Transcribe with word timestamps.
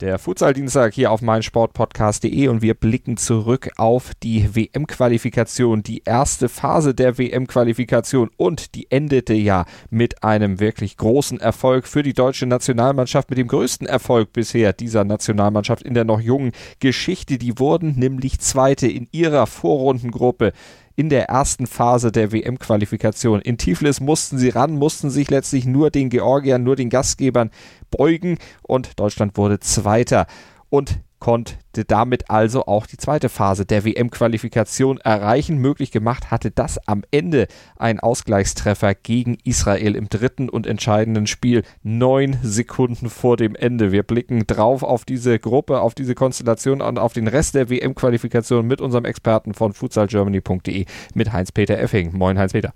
Der 0.00 0.20
Futsal-Dienstag 0.20 0.94
hier 0.94 1.10
auf 1.10 1.22
meinsportpodcast.de 1.22 2.46
und 2.46 2.62
wir 2.62 2.74
blicken 2.74 3.16
zurück 3.16 3.68
auf 3.78 4.12
die 4.22 4.54
WM-Qualifikation, 4.54 5.82
die 5.82 6.02
erste 6.04 6.48
Phase 6.48 6.94
der 6.94 7.18
WM-Qualifikation 7.18 8.30
und 8.36 8.76
die 8.76 8.88
endete 8.92 9.34
ja 9.34 9.64
mit 9.90 10.22
einem 10.22 10.60
wirklich 10.60 10.98
großen 10.98 11.40
Erfolg 11.40 11.88
für 11.88 12.04
die 12.04 12.12
deutsche 12.12 12.46
Nationalmannschaft, 12.46 13.28
mit 13.28 13.40
dem 13.40 13.48
größten 13.48 13.88
Erfolg 13.88 14.32
bisher 14.32 14.72
dieser 14.72 15.02
Nationalmannschaft 15.02 15.82
in 15.82 15.94
der 15.94 16.04
noch 16.04 16.20
jungen 16.20 16.52
Geschichte. 16.78 17.36
Die 17.36 17.58
wurden 17.58 17.98
nämlich 17.98 18.38
Zweite 18.38 18.86
in 18.86 19.08
ihrer 19.10 19.48
Vorrundengruppe 19.48 20.52
in 20.98 21.10
der 21.10 21.28
ersten 21.28 21.68
Phase 21.68 22.10
der 22.10 22.32
WM-Qualifikation. 22.32 23.40
In 23.40 23.56
Tiflis 23.56 24.00
mussten 24.00 24.36
sie 24.36 24.48
ran, 24.48 24.74
mussten 24.74 25.10
sich 25.10 25.30
letztlich 25.30 25.64
nur 25.64 25.90
den 25.92 26.10
Georgiern, 26.10 26.64
nur 26.64 26.74
den 26.74 26.90
Gastgebern 26.90 27.52
beugen 27.88 28.36
und 28.62 28.98
Deutschland 28.98 29.36
wurde 29.36 29.60
Zweiter 29.60 30.26
und 30.70 30.98
konnte 31.18 31.56
damit 31.86 32.30
also 32.30 32.66
auch 32.66 32.86
die 32.86 32.96
zweite 32.96 33.28
Phase 33.28 33.64
der 33.64 33.84
WM-Qualifikation 33.84 34.98
erreichen. 34.98 35.58
Möglich 35.58 35.90
gemacht 35.90 36.30
hatte 36.30 36.50
das 36.50 36.78
am 36.86 37.02
Ende 37.10 37.46
ein 37.76 38.00
Ausgleichstreffer 38.00 38.94
gegen 38.94 39.38
Israel 39.44 39.94
im 39.94 40.08
dritten 40.08 40.48
und 40.48 40.66
entscheidenden 40.66 41.26
Spiel, 41.26 41.62
neun 41.82 42.38
Sekunden 42.42 43.10
vor 43.10 43.36
dem 43.36 43.54
Ende. 43.54 43.92
Wir 43.92 44.02
blicken 44.02 44.46
drauf 44.46 44.82
auf 44.82 45.04
diese 45.04 45.38
Gruppe, 45.38 45.80
auf 45.80 45.94
diese 45.94 46.14
Konstellation 46.14 46.80
und 46.80 46.98
auf 46.98 47.12
den 47.12 47.28
Rest 47.28 47.54
der 47.54 47.70
WM-Qualifikation 47.70 48.66
mit 48.66 48.80
unserem 48.80 49.04
Experten 49.04 49.54
von 49.54 49.72
futsalgermany.de, 49.72 50.86
mit 51.14 51.32
Heinz-Peter 51.32 51.78
Effing. 51.78 52.16
Moin, 52.16 52.38
Heinz-Peter. 52.38 52.72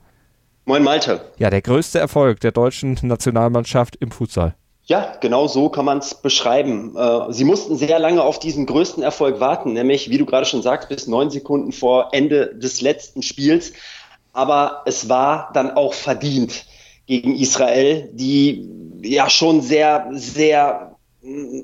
Moin, 0.64 0.84
Malte. 0.84 1.20
Ja, 1.38 1.50
der 1.50 1.60
größte 1.60 1.98
Erfolg 1.98 2.38
der 2.40 2.52
deutschen 2.52 2.96
Nationalmannschaft 3.02 3.96
im 3.96 4.12
Futsal. 4.12 4.54
Ja, 4.92 5.16
genau 5.20 5.48
so 5.48 5.70
kann 5.70 5.86
man 5.86 6.00
es 6.00 6.12
beschreiben. 6.14 6.94
Äh, 6.94 7.32
sie 7.32 7.44
mussten 7.44 7.78
sehr 7.78 7.98
lange 7.98 8.22
auf 8.22 8.38
diesen 8.38 8.66
größten 8.66 9.02
Erfolg 9.02 9.40
warten, 9.40 9.72
nämlich, 9.72 10.10
wie 10.10 10.18
du 10.18 10.26
gerade 10.26 10.44
schon 10.44 10.60
sagst, 10.60 10.90
bis 10.90 11.06
neun 11.06 11.30
Sekunden 11.30 11.72
vor 11.72 12.10
Ende 12.12 12.54
des 12.54 12.82
letzten 12.82 13.22
Spiels. 13.22 13.72
Aber 14.34 14.82
es 14.84 15.08
war 15.08 15.48
dann 15.54 15.70
auch 15.70 15.94
verdient 15.94 16.66
gegen 17.06 17.34
Israel, 17.34 18.10
die 18.12 18.68
ja 19.00 19.30
schon 19.30 19.62
sehr, 19.62 20.08
sehr 20.10 20.91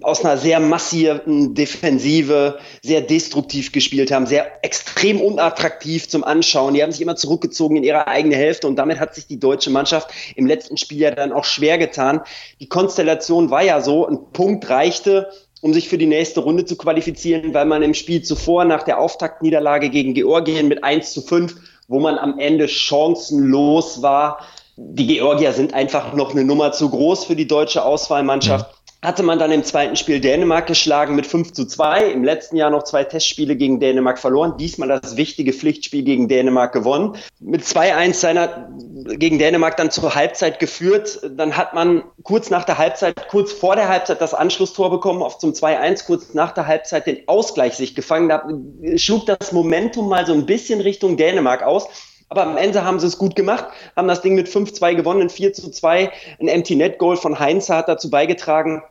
aus 0.03 0.25
einer 0.25 0.37
sehr 0.37 0.61
massiven 0.61 1.55
Defensive 1.55 2.59
sehr 2.81 3.01
destruktiv 3.01 3.73
gespielt 3.73 4.13
haben, 4.13 4.27
sehr 4.27 4.65
extrem 4.65 5.21
unattraktiv 5.21 6.09
zum 6.09 6.23
Anschauen. 6.23 6.75
Die 6.75 6.83
haben 6.83 6.93
sich 6.93 7.01
immer 7.01 7.17
zurückgezogen 7.17 7.77
in 7.77 7.83
ihre 7.83 8.07
eigene 8.07 8.37
Hälfte 8.37 8.69
und 8.69 8.77
damit 8.77 9.01
hat 9.01 9.17
sich 9.17 9.27
die 9.27 9.41
deutsche 9.41 9.71
Mannschaft 9.71 10.11
im 10.37 10.47
letzten 10.47 10.77
Spiel 10.77 10.99
ja 10.99 11.11
dann 11.11 11.33
auch 11.33 11.45
schwer 11.45 11.77
getan. 11.77 12.21
Die 12.61 12.69
Konstellation 12.69 13.51
war 13.51 13.65
ja 13.65 13.81
so, 13.81 14.07
ein 14.07 14.31
Punkt 14.33 14.71
reichte, 14.71 15.29
um 15.61 15.75
sich 15.75 15.89
für 15.89 15.99
die 15.99 16.07
nächste 16.07 16.39
Runde 16.39 16.65
zu 16.65 16.77
qualifizieren, 16.77 17.53
weil 17.53 17.67
man 17.67 17.83
im 17.83 17.95
Spiel 17.95 18.23
zuvor 18.23 18.65
nach 18.65 18.85
der 18.85 19.01
Auftaktniederlage 19.01 19.91
gegen 19.91 20.15
Georgien 20.15 20.69
mit 20.69 20.85
1 20.85 21.13
zu 21.13 21.21
5, 21.21 21.57
wo 21.89 21.99
man 21.99 22.17
am 22.17 22.39
Ende 22.39 22.69
chancenlos 22.69 24.03
war, 24.03 24.39
die 24.77 25.09
Georgier 25.09 25.53
sind 25.53 25.75
einfach 25.75 26.13
noch 26.13 26.31
eine 26.31 26.45
Nummer 26.45 26.71
zu 26.71 26.89
groß 26.89 27.25
für 27.25 27.35
die 27.35 27.49
deutsche 27.49 27.85
Auswahlmannschaft. 27.85 28.78
Hatte 29.01 29.23
man 29.23 29.39
dann 29.39 29.53
im 29.53 29.63
zweiten 29.63 29.95
Spiel 29.95 30.19
Dänemark 30.19 30.67
geschlagen 30.67 31.15
mit 31.15 31.25
5 31.25 31.53
zu 31.53 31.67
2. 31.67 32.11
Im 32.11 32.25
letzten 32.25 32.57
Jahr 32.57 32.71
noch 32.71 32.83
zwei 32.83 33.05
Testspiele 33.05 33.55
gegen 33.55 33.79
Dänemark 33.79 34.19
verloren. 34.19 34.57
Diesmal 34.59 34.89
das 34.89 35.17
wichtige 35.17 35.53
Pflichtspiel 35.53 36.03
gegen 36.03 36.27
Dänemark 36.27 36.73
gewonnen. 36.73 37.17
Mit 37.39 37.63
2-1 37.63 38.15
seiner 38.15 38.69
gegen 39.17 39.39
Dänemark 39.39 39.77
dann 39.77 39.93
zur 39.93 40.17
Halbzeit 40.17 40.59
geführt. 40.59 41.21
Dann 41.31 41.57
hat 41.57 41.75
man 41.75 42.03
kurz 42.25 42.51
nach 42.51 42.65
der 42.65 42.79
Halbzeit, 42.79 43.29
kurz 43.29 43.53
vor 43.53 43.77
der 43.77 43.89
Halbzeit 43.89 44.21
das 44.21 44.35
Anschlusstor 44.35 44.91
bekommen 44.91 45.23
auf 45.23 45.39
zum 45.39 45.53
2-1, 45.53 46.05
kurz 46.05 46.35
nach 46.35 46.51
der 46.51 46.67
Halbzeit 46.67 47.07
den 47.07 47.29
Ausgleich 47.29 47.75
sich 47.75 47.95
gefangen. 47.95 48.29
Da 48.29 48.49
schlug 48.97 49.27
das 49.27 49.53
Momentum 49.53 50.09
mal 50.09 50.27
so 50.27 50.33
ein 50.33 50.45
bisschen 50.45 50.81
Richtung 50.81 51.17
Dänemark 51.17 51.63
aus. 51.63 51.87
Aber 52.29 52.43
am 52.43 52.57
Ende 52.57 52.85
haben 52.85 53.01
sie 53.01 53.07
es 53.07 53.19
gut 53.19 53.35
gemacht, 53.37 53.67
haben 53.97 54.09
das 54.09 54.21
Ding 54.21 54.35
mit 54.35 54.49
5-2 54.49 54.95
gewonnen, 54.95 55.31
4 55.31 55.53
2. 55.53 56.11
Ein 56.41 56.49
Empty 56.49 56.77
Net 56.77 56.99
Goal 56.99 57.17
von 57.17 57.39
Heinz 57.39 57.71
hat 57.71 57.89
dazu 57.89 58.11
beigetragen, 58.11 58.83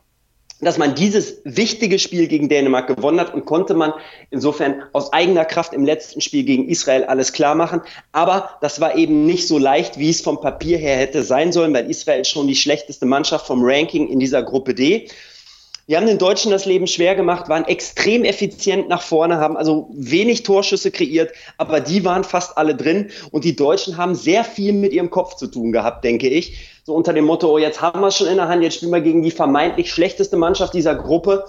dass 0.60 0.76
man 0.76 0.96
dieses 0.96 1.40
wichtige 1.44 1.98
Spiel 2.00 2.26
gegen 2.26 2.48
Dänemark 2.48 2.88
gewonnen 2.88 3.20
hat 3.20 3.32
und 3.32 3.44
konnte 3.44 3.74
man 3.74 3.92
insofern 4.30 4.82
aus 4.92 5.12
eigener 5.12 5.44
Kraft 5.44 5.72
im 5.72 5.84
letzten 5.84 6.20
Spiel 6.20 6.42
gegen 6.42 6.68
Israel 6.68 7.04
alles 7.04 7.32
klar 7.32 7.54
machen. 7.54 7.80
Aber 8.10 8.50
das 8.60 8.80
war 8.80 8.96
eben 8.96 9.24
nicht 9.24 9.46
so 9.46 9.58
leicht, 9.58 9.98
wie 9.98 10.10
es 10.10 10.20
vom 10.20 10.40
Papier 10.40 10.78
her 10.78 10.96
hätte 10.96 11.22
sein 11.22 11.52
sollen, 11.52 11.72
weil 11.74 11.88
Israel 11.88 12.24
schon 12.24 12.48
die 12.48 12.56
schlechteste 12.56 13.06
Mannschaft 13.06 13.46
vom 13.46 13.60
Ranking 13.62 14.08
in 14.08 14.18
dieser 14.18 14.42
Gruppe 14.42 14.74
D. 14.74 15.08
Wir 15.88 15.96
haben 15.96 16.06
den 16.06 16.18
Deutschen 16.18 16.50
das 16.50 16.66
Leben 16.66 16.86
schwer 16.86 17.14
gemacht, 17.14 17.48
waren 17.48 17.64
extrem 17.64 18.22
effizient 18.22 18.90
nach 18.90 19.00
vorne, 19.00 19.38
haben 19.38 19.56
also 19.56 19.88
wenig 19.94 20.42
Torschüsse 20.42 20.90
kreiert, 20.90 21.32
aber 21.56 21.80
die 21.80 22.04
waren 22.04 22.24
fast 22.24 22.58
alle 22.58 22.74
drin. 22.74 23.10
Und 23.30 23.44
die 23.44 23.56
Deutschen 23.56 23.96
haben 23.96 24.14
sehr 24.14 24.44
viel 24.44 24.74
mit 24.74 24.92
ihrem 24.92 25.08
Kopf 25.08 25.36
zu 25.36 25.46
tun 25.46 25.72
gehabt, 25.72 26.04
denke 26.04 26.28
ich. 26.28 26.58
So 26.84 26.94
unter 26.94 27.14
dem 27.14 27.24
Motto, 27.24 27.50
oh, 27.50 27.56
jetzt 27.56 27.80
haben 27.80 28.02
wir 28.02 28.08
es 28.08 28.18
schon 28.18 28.26
in 28.26 28.36
der 28.36 28.48
Hand, 28.48 28.62
jetzt 28.62 28.76
spielen 28.76 28.92
wir 28.92 29.00
gegen 29.00 29.22
die 29.22 29.30
vermeintlich 29.30 29.90
schlechteste 29.90 30.36
Mannschaft 30.36 30.74
dieser 30.74 30.94
Gruppe. 30.94 31.46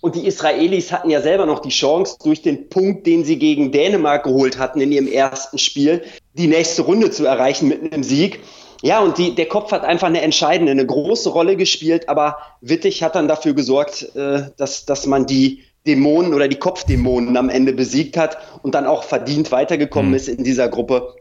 Und 0.00 0.14
die 0.14 0.24
Israelis 0.24 0.92
hatten 0.92 1.10
ja 1.10 1.20
selber 1.20 1.44
noch 1.44 1.58
die 1.58 1.70
Chance, 1.70 2.16
durch 2.22 2.42
den 2.42 2.68
Punkt, 2.68 3.08
den 3.08 3.24
sie 3.24 3.40
gegen 3.40 3.72
Dänemark 3.72 4.22
geholt 4.22 4.56
hatten 4.56 4.80
in 4.80 4.92
ihrem 4.92 5.08
ersten 5.08 5.58
Spiel, 5.58 6.04
die 6.34 6.46
nächste 6.46 6.82
Runde 6.82 7.10
zu 7.10 7.26
erreichen 7.26 7.66
mit 7.66 7.92
einem 7.92 8.04
Sieg. 8.04 8.38
Ja, 8.82 9.00
und 9.00 9.18
die, 9.18 9.34
der 9.34 9.46
Kopf 9.46 9.72
hat 9.72 9.84
einfach 9.84 10.06
eine 10.06 10.22
entscheidende, 10.22 10.72
eine 10.72 10.86
große 10.86 11.28
Rolle 11.28 11.56
gespielt, 11.56 12.08
aber 12.08 12.38
Wittig 12.60 13.02
hat 13.02 13.14
dann 13.14 13.28
dafür 13.28 13.54
gesorgt, 13.54 14.14
äh, 14.14 14.50
dass, 14.56 14.86
dass 14.86 15.06
man 15.06 15.26
die 15.26 15.64
Dämonen 15.86 16.34
oder 16.34 16.48
die 16.48 16.58
Kopfdämonen 16.58 17.36
am 17.36 17.48
Ende 17.48 17.72
besiegt 17.72 18.16
hat 18.16 18.38
und 18.62 18.74
dann 18.74 18.86
auch 18.86 19.04
verdient 19.04 19.50
weitergekommen 19.50 20.10
mhm. 20.10 20.16
ist 20.16 20.28
in 20.28 20.44
dieser 20.44 20.68
Gruppe. 20.68 21.14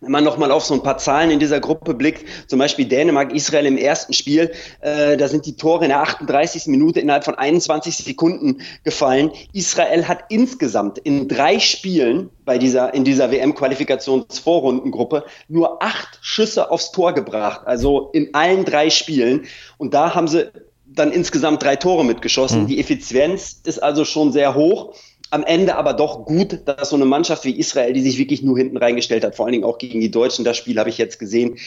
Wenn 0.00 0.12
man 0.12 0.24
nochmal 0.24 0.50
auf 0.50 0.64
so 0.64 0.72
ein 0.72 0.82
paar 0.82 0.96
Zahlen 0.96 1.30
in 1.30 1.38
dieser 1.38 1.60
Gruppe 1.60 1.92
blickt, 1.92 2.24
zum 2.48 2.58
Beispiel 2.58 2.86
Dänemark, 2.86 3.34
Israel 3.34 3.66
im 3.66 3.76
ersten 3.76 4.14
Spiel, 4.14 4.50
äh, 4.80 5.18
da 5.18 5.28
sind 5.28 5.44
die 5.44 5.56
Tore 5.56 5.84
in 5.84 5.90
der 5.90 6.00
38. 6.00 6.68
Minute 6.68 7.00
innerhalb 7.00 7.24
von 7.24 7.34
21 7.34 7.96
Sekunden 7.96 8.62
gefallen. 8.82 9.30
Israel 9.52 10.08
hat 10.08 10.24
insgesamt 10.30 10.96
in 10.98 11.28
drei 11.28 11.58
Spielen 11.58 12.30
bei 12.46 12.56
dieser, 12.56 12.94
in 12.94 13.04
dieser 13.04 13.30
WM-Qualifikationsvorrundengruppe 13.30 15.24
nur 15.48 15.82
acht 15.82 16.18
Schüsse 16.22 16.70
aufs 16.70 16.92
Tor 16.92 17.12
gebracht, 17.12 17.66
also 17.66 18.08
in 18.12 18.32
allen 18.32 18.64
drei 18.64 18.88
Spielen. 18.88 19.46
Und 19.76 19.92
da 19.92 20.14
haben 20.14 20.28
sie 20.28 20.50
dann 20.86 21.12
insgesamt 21.12 21.62
drei 21.62 21.76
Tore 21.76 22.04
mitgeschossen. 22.04 22.62
Mhm. 22.62 22.66
Die 22.68 22.80
Effizienz 22.80 23.60
ist 23.64 23.82
also 23.82 24.04
schon 24.04 24.32
sehr 24.32 24.54
hoch 24.54 24.94
am 25.30 25.44
Ende 25.44 25.76
aber 25.76 25.94
doch 25.94 26.24
gut, 26.24 26.60
dass 26.64 26.90
so 26.90 26.96
eine 26.96 27.04
Mannschaft 27.04 27.44
wie 27.44 27.58
Israel, 27.58 27.92
die 27.92 28.02
sich 28.02 28.18
wirklich 28.18 28.42
nur 28.42 28.58
hinten 28.58 28.76
reingestellt 28.76 29.24
hat, 29.24 29.36
vor 29.36 29.46
allen 29.46 29.52
Dingen 29.52 29.64
auch 29.64 29.78
gegen 29.78 30.00
die 30.00 30.10
Deutschen, 30.10 30.44
das 30.44 30.56
Spiel 30.56 30.78
habe 30.78 30.90
ich 30.90 30.98
jetzt 30.98 31.18
gesehen, 31.18 31.58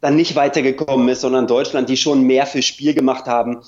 dann 0.00 0.16
nicht 0.16 0.36
weitergekommen 0.36 1.08
ist, 1.08 1.22
sondern 1.22 1.46
Deutschland, 1.46 1.88
die 1.88 1.96
schon 1.96 2.22
mehr 2.22 2.46
fürs 2.46 2.66
Spiel 2.66 2.92
gemacht 2.92 3.26
haben 3.26 3.62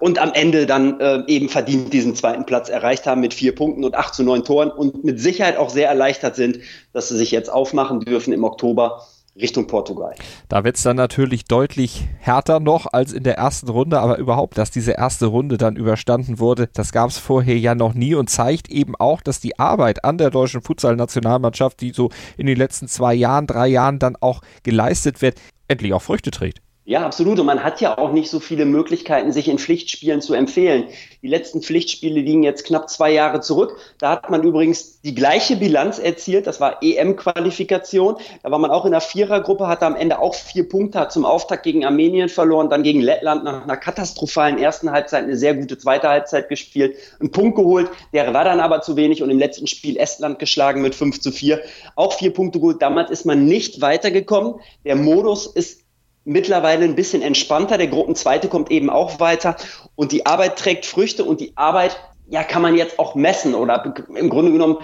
und 0.00 0.18
am 0.18 0.32
Ende 0.34 0.66
dann 0.66 1.00
äh, 1.00 1.22
eben 1.28 1.48
verdient 1.48 1.92
diesen 1.92 2.14
zweiten 2.14 2.44
Platz 2.44 2.68
erreicht 2.68 3.06
haben 3.06 3.20
mit 3.20 3.32
vier 3.32 3.54
Punkten 3.54 3.84
und 3.84 3.94
acht 3.94 4.14
zu 4.14 4.22
neun 4.22 4.44
Toren 4.44 4.70
und 4.70 5.04
mit 5.04 5.20
Sicherheit 5.20 5.56
auch 5.56 5.70
sehr 5.70 5.88
erleichtert 5.88 6.36
sind, 6.36 6.58
dass 6.92 7.08
sie 7.08 7.16
sich 7.16 7.30
jetzt 7.30 7.50
aufmachen 7.50 8.00
dürfen 8.00 8.32
im 8.32 8.44
Oktober 8.44 9.06
Richtung 9.36 9.66
Portugal. 9.66 10.14
Da 10.48 10.62
wird 10.62 10.76
es 10.76 10.82
dann 10.82 10.96
natürlich 10.96 11.44
deutlich 11.44 12.06
härter 12.18 12.60
noch 12.60 12.86
als 12.92 13.12
in 13.12 13.24
der 13.24 13.36
ersten 13.36 13.68
Runde, 13.68 13.98
aber 13.98 14.18
überhaupt, 14.18 14.58
dass 14.58 14.70
diese 14.70 14.92
erste 14.92 15.26
Runde 15.26 15.56
dann 15.58 15.76
überstanden 15.76 16.38
wurde, 16.38 16.68
das 16.72 16.92
gab 16.92 17.10
es 17.10 17.18
vorher 17.18 17.58
ja 17.58 17.74
noch 17.74 17.94
nie 17.94 18.14
und 18.14 18.30
zeigt 18.30 18.70
eben 18.70 18.94
auch, 18.96 19.20
dass 19.20 19.40
die 19.40 19.58
Arbeit 19.58 20.04
an 20.04 20.18
der 20.18 20.30
deutschen 20.30 20.62
Futsal-Nationalmannschaft, 20.62 21.80
die 21.80 21.92
so 21.92 22.10
in 22.36 22.46
den 22.46 22.56
letzten 22.56 22.86
zwei 22.86 23.14
Jahren, 23.14 23.46
drei 23.46 23.66
Jahren 23.66 23.98
dann 23.98 24.16
auch 24.16 24.40
geleistet 24.62 25.20
wird, 25.20 25.40
endlich 25.66 25.92
auch 25.92 26.02
Früchte 26.02 26.30
trägt. 26.30 26.63
Ja, 26.86 27.06
absolut. 27.06 27.40
Und 27.40 27.46
man 27.46 27.64
hat 27.64 27.80
ja 27.80 27.96
auch 27.96 28.12
nicht 28.12 28.28
so 28.28 28.40
viele 28.40 28.66
Möglichkeiten, 28.66 29.32
sich 29.32 29.48
in 29.48 29.58
Pflichtspielen 29.58 30.20
zu 30.20 30.34
empfehlen. 30.34 30.88
Die 31.22 31.28
letzten 31.28 31.62
Pflichtspiele 31.62 32.20
liegen 32.20 32.42
jetzt 32.42 32.66
knapp 32.66 32.90
zwei 32.90 33.10
Jahre 33.10 33.40
zurück. 33.40 33.78
Da 33.98 34.10
hat 34.10 34.28
man 34.28 34.42
übrigens 34.42 35.00
die 35.00 35.14
gleiche 35.14 35.56
Bilanz 35.56 35.98
erzielt. 35.98 36.46
Das 36.46 36.60
war 36.60 36.82
EM-Qualifikation. 36.82 38.16
Da 38.42 38.50
war 38.50 38.58
man 38.58 38.70
auch 38.70 38.84
in 38.84 38.90
der 38.90 39.00
Vierergruppe, 39.00 39.66
hatte 39.66 39.86
am 39.86 39.96
Ende 39.96 40.18
auch 40.18 40.34
vier 40.34 40.68
Punkte, 40.68 41.00
hat 41.00 41.10
zum 41.10 41.24
Auftakt 41.24 41.62
gegen 41.62 41.86
Armenien 41.86 42.28
verloren, 42.28 42.68
dann 42.68 42.82
gegen 42.82 43.00
Lettland 43.00 43.44
nach 43.44 43.62
einer 43.62 43.78
katastrophalen 43.78 44.58
ersten 44.58 44.90
Halbzeit 44.90 45.24
eine 45.24 45.38
sehr 45.38 45.54
gute 45.54 45.78
zweite 45.78 46.10
Halbzeit 46.10 46.50
gespielt, 46.50 46.98
einen 47.18 47.30
Punkt 47.30 47.56
geholt. 47.56 47.88
Der 48.12 48.34
war 48.34 48.44
dann 48.44 48.60
aber 48.60 48.82
zu 48.82 48.94
wenig 48.94 49.22
und 49.22 49.30
im 49.30 49.38
letzten 49.38 49.66
Spiel 49.66 49.96
Estland 49.96 50.38
geschlagen 50.38 50.82
mit 50.82 50.94
5 50.94 51.18
zu 51.18 51.32
4. 51.32 51.62
Auch 51.96 52.12
vier 52.12 52.34
Punkte 52.34 52.60
geholt. 52.60 52.82
Damals 52.82 53.10
ist 53.10 53.24
man 53.24 53.46
nicht 53.46 53.80
weitergekommen. 53.80 54.56
Der 54.84 54.96
Modus 54.96 55.46
ist 55.46 55.83
mittlerweile 56.24 56.84
ein 56.84 56.94
bisschen 56.94 57.22
entspannter. 57.22 57.78
Der 57.78 57.88
Gruppenzweite 57.88 58.48
kommt 58.48 58.70
eben 58.70 58.90
auch 58.90 59.20
weiter. 59.20 59.56
Und 59.94 60.12
die 60.12 60.26
Arbeit 60.26 60.56
trägt 60.56 60.86
Früchte 60.86 61.24
und 61.24 61.40
die 61.40 61.52
Arbeit 61.56 61.98
ja, 62.28 62.42
kann 62.42 62.62
man 62.62 62.76
jetzt 62.76 62.98
auch 62.98 63.14
messen. 63.14 63.54
Oder 63.54 63.94
im 64.14 64.30
Grunde 64.30 64.52
genommen 64.52 64.78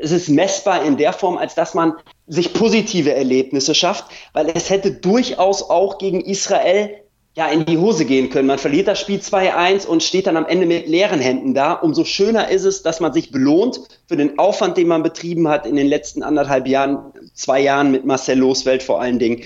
es 0.00 0.12
ist 0.12 0.28
messbar 0.28 0.84
in 0.84 0.96
der 0.96 1.12
Form, 1.12 1.38
als 1.38 1.54
dass 1.54 1.74
man 1.74 1.94
sich 2.26 2.52
positive 2.52 3.14
Erlebnisse 3.14 3.74
schafft, 3.74 4.04
weil 4.32 4.50
es 4.50 4.70
hätte 4.70 4.92
durchaus 4.92 5.68
auch 5.68 5.98
gegen 5.98 6.20
Israel 6.20 7.02
ja, 7.36 7.48
in 7.48 7.66
die 7.66 7.76
Hose 7.76 8.06
gehen 8.06 8.30
können. 8.30 8.48
Man 8.48 8.58
verliert 8.58 8.88
das 8.88 8.98
Spiel 8.98 9.20
2-1 9.20 9.86
und 9.86 10.02
steht 10.02 10.26
dann 10.26 10.38
am 10.38 10.46
Ende 10.46 10.64
mit 10.64 10.88
leeren 10.88 11.20
Händen 11.20 11.52
da. 11.52 11.74
Umso 11.74 12.04
schöner 12.04 12.48
ist 12.48 12.64
es, 12.64 12.82
dass 12.82 12.98
man 12.98 13.12
sich 13.12 13.30
belohnt 13.30 13.80
für 14.08 14.16
den 14.16 14.38
Aufwand, 14.38 14.78
den 14.78 14.88
man 14.88 15.02
betrieben 15.02 15.46
hat 15.46 15.66
in 15.66 15.76
den 15.76 15.86
letzten 15.86 16.22
anderthalb 16.22 16.66
Jahren, 16.66 17.12
zwei 17.34 17.60
Jahren 17.60 17.90
mit 17.90 18.06
Marcel 18.06 18.38
Losfeld 18.38 18.82
vor 18.82 19.02
allen 19.02 19.18
Dingen, 19.18 19.42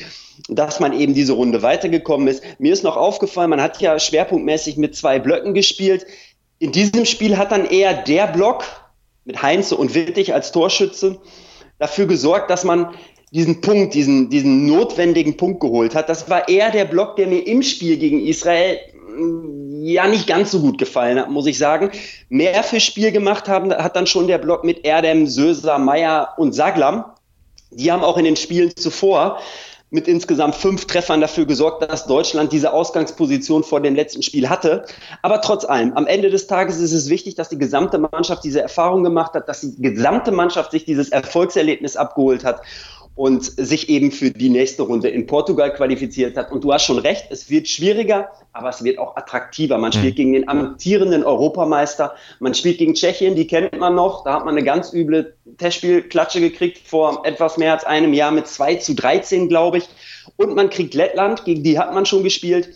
dass 0.49 0.79
man 0.79 0.93
eben 0.93 1.15
diese 1.15 1.33
Runde 1.33 1.63
weitergekommen 1.63 2.29
ist. 2.29 2.45
Mir 2.61 2.73
ist 2.73 2.85
noch 2.85 2.97
aufgefallen, 2.97 3.51
man 3.51 3.61
hat 3.61 3.81
ja 3.81 3.99
schwerpunktmäßig 3.99 4.77
mit 4.77 4.95
zwei 4.95 5.19
Blöcken 5.19 5.53
gespielt. 5.53 6.07
In 6.61 6.71
diesem 6.71 7.05
Spiel 7.07 7.39
hat 7.39 7.51
dann 7.51 7.67
eher 7.67 7.93
der 7.93 8.29
Block 8.29 8.65
mit 9.25 9.43
Heinze 9.43 9.77
und 9.77 9.97
Wittig 9.97 10.33
als 10.33 10.53
Torschütze 10.53 11.21
dafür 11.81 12.07
gesorgt, 12.07 12.51
dass 12.51 12.63
man 12.63 12.95
diesen 13.31 13.61
Punkt, 13.61 13.95
diesen, 13.95 14.29
diesen 14.29 14.67
notwendigen 14.67 15.37
Punkt 15.37 15.61
geholt 15.61 15.95
hat. 15.95 16.09
Das 16.09 16.29
war 16.29 16.49
eher 16.49 16.71
der 16.71 16.85
Block, 16.85 17.17
der 17.17 17.29
mir 17.29 17.47
im 17.47 17.63
Spiel 17.63 17.97
gegen 17.97 18.21
Israel 18.27 18.79
mm, 19.17 19.85
ja 19.85 20.09
nicht 20.09 20.27
ganz 20.27 20.51
so 20.51 20.61
gut 20.61 20.79
gefallen 20.79 21.19
hat, 21.19 21.31
muss 21.31 21.47
ich 21.47 21.59
sagen. 21.59 21.91
Mehr 22.29 22.63
für 22.63 22.81
Spiel 22.81 23.13
gemacht 23.13 23.49
haben, 23.49 23.73
hat 23.73 23.97
dann 23.97 24.07
schon 24.07 24.27
der 24.27 24.39
Block 24.39 24.65
mit 24.65 24.85
Erdem, 24.85 25.27
Söser, 25.27 25.79
Meier 25.79 26.35
und 26.39 26.55
Saglam. 26.55 27.05
Die 27.71 27.93
haben 27.93 28.03
auch 28.03 28.19
in 28.19 28.25
den 28.25 28.37
Spielen 28.37 28.75
zuvor 28.75 29.39
mit 29.93 30.07
insgesamt 30.07 30.55
fünf 30.55 30.87
Treffern 30.87 31.21
dafür 31.21 31.47
gesorgt, 31.47 31.83
dass 31.83 32.07
Deutschland 32.07 32.53
diese 32.53 32.73
Ausgangsposition 32.73 33.65
vor 33.65 33.81
dem 33.81 33.97
letzten 33.97 34.23
Spiel 34.23 34.49
hatte. 34.49 34.85
Aber 35.23 35.41
trotz 35.41 35.65
allem, 35.65 35.93
am 35.95 36.07
Ende 36.07 36.31
des 36.31 36.47
Tages 36.47 36.79
ist 36.79 36.93
es 36.93 37.09
wichtig, 37.09 37.35
dass 37.35 37.49
die 37.49 37.59
gesamte 37.59 37.99
Mannschaft 37.99 38.45
diese 38.45 38.63
Erfahrung 38.63 39.03
gemacht 39.03 39.35
hat, 39.35 39.49
dass 39.49 39.63
die 39.63 39.83
gesamte 39.83 40.31
Mannschaft 40.31 40.71
sich 40.71 40.85
dieses 40.85 41.09
Erfolgserlebnis 41.09 41.97
abgeholt 41.97 42.45
hat 42.45 42.63
und 43.21 43.45
sich 43.45 43.91
eben 43.91 44.13
für 44.13 44.31
die 44.31 44.49
nächste 44.49 44.83
Runde 44.83 45.11
in 45.11 45.27
Portugal 45.27 45.75
qualifiziert 45.75 46.39
hat. 46.39 46.51
Und 46.51 46.65
du 46.65 46.73
hast 46.73 46.87
schon 46.87 46.99
recht, 46.99 47.27
es 47.29 47.51
wird 47.51 47.69
schwieriger, 47.69 48.31
aber 48.55 48.71
es 48.71 48.83
wird 48.83 48.97
auch 48.97 49.15
attraktiver. 49.15 49.77
Man 49.77 49.93
spielt 49.93 50.15
mhm. 50.15 50.17
gegen 50.17 50.33
den 50.33 50.49
amtierenden 50.49 51.23
Europameister, 51.23 52.15
man 52.39 52.55
spielt 52.55 52.79
gegen 52.79 52.95
Tschechien, 52.95 53.35
die 53.35 53.47
kennt 53.47 53.79
man 53.79 53.95
noch, 53.95 54.25
da 54.25 54.37
hat 54.37 54.47
man 54.47 54.57
eine 54.57 54.65
ganz 54.65 54.95
üble 54.95 55.35
Testspielklatsche 55.59 56.41
gekriegt 56.41 56.89
vor 56.89 57.21
etwas 57.27 57.59
mehr 57.59 57.75
als 57.75 57.85
einem 57.85 58.15
Jahr 58.15 58.31
mit 58.31 58.47
2 58.47 58.77
zu 58.77 58.95
13, 58.95 59.51
glaube 59.51 59.77
ich. 59.77 59.89
Und 60.39 60.55
man 60.55 60.71
kriegt 60.71 60.95
Lettland, 60.95 61.45
gegen 61.45 61.63
die 61.63 61.79
hat 61.79 61.93
man 61.93 62.07
schon 62.07 62.25
gespielt. 62.25 62.71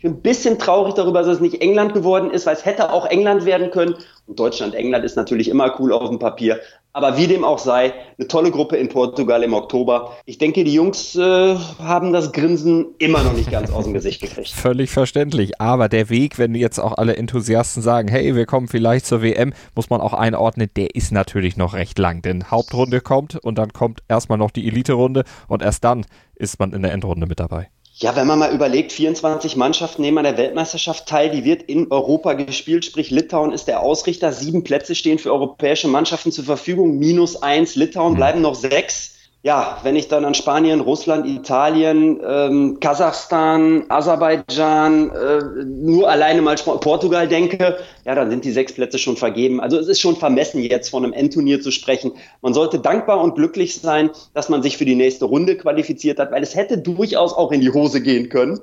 Ich 0.00 0.04
bin 0.04 0.12
ein 0.12 0.22
bisschen 0.22 0.58
traurig 0.58 0.94
darüber, 0.94 1.18
dass 1.18 1.28
es 1.28 1.40
nicht 1.40 1.60
England 1.60 1.92
geworden 1.92 2.30
ist, 2.30 2.46
weil 2.46 2.54
es 2.54 2.64
hätte 2.64 2.90
auch 2.90 3.04
England 3.04 3.44
werden 3.44 3.70
können. 3.70 3.96
Und 4.26 4.40
Deutschland, 4.40 4.74
England 4.74 5.04
ist 5.04 5.14
natürlich 5.14 5.50
immer 5.50 5.78
cool 5.78 5.92
auf 5.92 6.08
dem 6.08 6.18
Papier. 6.18 6.58
Aber 6.94 7.18
wie 7.18 7.26
dem 7.26 7.44
auch 7.44 7.58
sei, 7.58 7.92
eine 8.16 8.26
tolle 8.26 8.50
Gruppe 8.50 8.78
in 8.78 8.88
Portugal 8.88 9.42
im 9.42 9.52
Oktober. 9.52 10.16
Ich 10.24 10.38
denke, 10.38 10.64
die 10.64 10.72
Jungs 10.72 11.16
äh, 11.16 11.54
haben 11.82 12.14
das 12.14 12.32
Grinsen 12.32 12.94
immer 12.96 13.22
noch 13.22 13.34
nicht 13.34 13.50
ganz 13.50 13.70
aus 13.70 13.84
dem 13.84 13.92
Gesicht 13.92 14.22
gekriegt. 14.22 14.48
Völlig 14.54 14.90
verständlich. 14.90 15.60
Aber 15.60 15.90
der 15.90 16.08
Weg, 16.08 16.38
wenn 16.38 16.54
jetzt 16.54 16.78
auch 16.78 16.96
alle 16.96 17.18
Enthusiasten 17.18 17.82
sagen, 17.82 18.08
hey, 18.08 18.34
wir 18.34 18.46
kommen 18.46 18.68
vielleicht 18.68 19.04
zur 19.04 19.20
WM, 19.20 19.52
muss 19.74 19.90
man 19.90 20.00
auch 20.00 20.14
einordnen, 20.14 20.70
der 20.76 20.94
ist 20.94 21.12
natürlich 21.12 21.58
noch 21.58 21.74
recht 21.74 21.98
lang. 21.98 22.22
Denn 22.22 22.50
Hauptrunde 22.50 23.02
kommt 23.02 23.36
und 23.36 23.58
dann 23.58 23.74
kommt 23.74 24.00
erstmal 24.08 24.38
noch 24.38 24.50
die 24.50 24.66
Elite-Runde 24.66 25.24
und 25.46 25.60
erst 25.60 25.84
dann 25.84 26.06
ist 26.36 26.58
man 26.58 26.72
in 26.72 26.80
der 26.80 26.92
Endrunde 26.92 27.26
mit 27.26 27.38
dabei. 27.38 27.68
Ja, 28.02 28.16
wenn 28.16 28.26
man 28.26 28.38
mal 28.38 28.54
überlegt, 28.54 28.92
24 28.92 29.56
Mannschaften 29.56 30.00
nehmen 30.00 30.16
an 30.16 30.24
der 30.24 30.38
Weltmeisterschaft 30.38 31.06
teil, 31.06 31.28
die 31.28 31.44
wird 31.44 31.62
in 31.64 31.90
Europa 31.90 32.32
gespielt, 32.32 32.86
sprich 32.86 33.10
Litauen 33.10 33.52
ist 33.52 33.68
der 33.68 33.80
Ausrichter, 33.80 34.32
sieben 34.32 34.64
Plätze 34.64 34.94
stehen 34.94 35.18
für 35.18 35.30
europäische 35.30 35.86
Mannschaften 35.86 36.32
zur 36.32 36.44
Verfügung, 36.44 36.98
minus 36.98 37.42
eins, 37.42 37.74
Litauen 37.76 38.12
hm. 38.12 38.16
bleiben 38.16 38.40
noch 38.40 38.54
sechs 38.54 39.16
ja, 39.42 39.78
wenn 39.84 39.96
ich 39.96 40.08
dann 40.08 40.26
an 40.26 40.34
Spanien, 40.34 40.80
Russland, 40.80 41.26
Italien, 41.26 42.20
ähm, 42.22 42.78
Kasachstan, 42.78 43.84
Aserbaidschan, 43.88 45.10
äh, 45.10 45.64
nur 45.64 46.10
alleine 46.10 46.42
mal 46.42 46.56
Portugal 46.56 47.26
denke, 47.26 47.78
ja, 48.04 48.14
dann 48.14 48.28
sind 48.28 48.44
die 48.44 48.52
sechs 48.52 48.74
Plätze 48.74 48.98
schon 48.98 49.16
vergeben. 49.16 49.58
Also 49.58 49.78
es 49.78 49.88
ist 49.88 49.98
schon 49.98 50.16
vermessen, 50.16 50.62
jetzt 50.62 50.90
von 50.90 51.04
einem 51.04 51.14
Endturnier 51.14 51.62
zu 51.62 51.70
sprechen. 51.70 52.12
Man 52.42 52.52
sollte 52.52 52.80
dankbar 52.80 53.18
und 53.22 53.34
glücklich 53.34 53.80
sein, 53.80 54.10
dass 54.34 54.50
man 54.50 54.62
sich 54.62 54.76
für 54.76 54.84
die 54.84 54.94
nächste 54.94 55.24
Runde 55.24 55.56
qualifiziert 55.56 56.18
hat, 56.18 56.32
weil 56.32 56.42
es 56.42 56.54
hätte 56.54 56.76
durchaus 56.76 57.32
auch 57.32 57.50
in 57.50 57.62
die 57.62 57.72
Hose 57.72 58.02
gehen 58.02 58.28
können. 58.28 58.60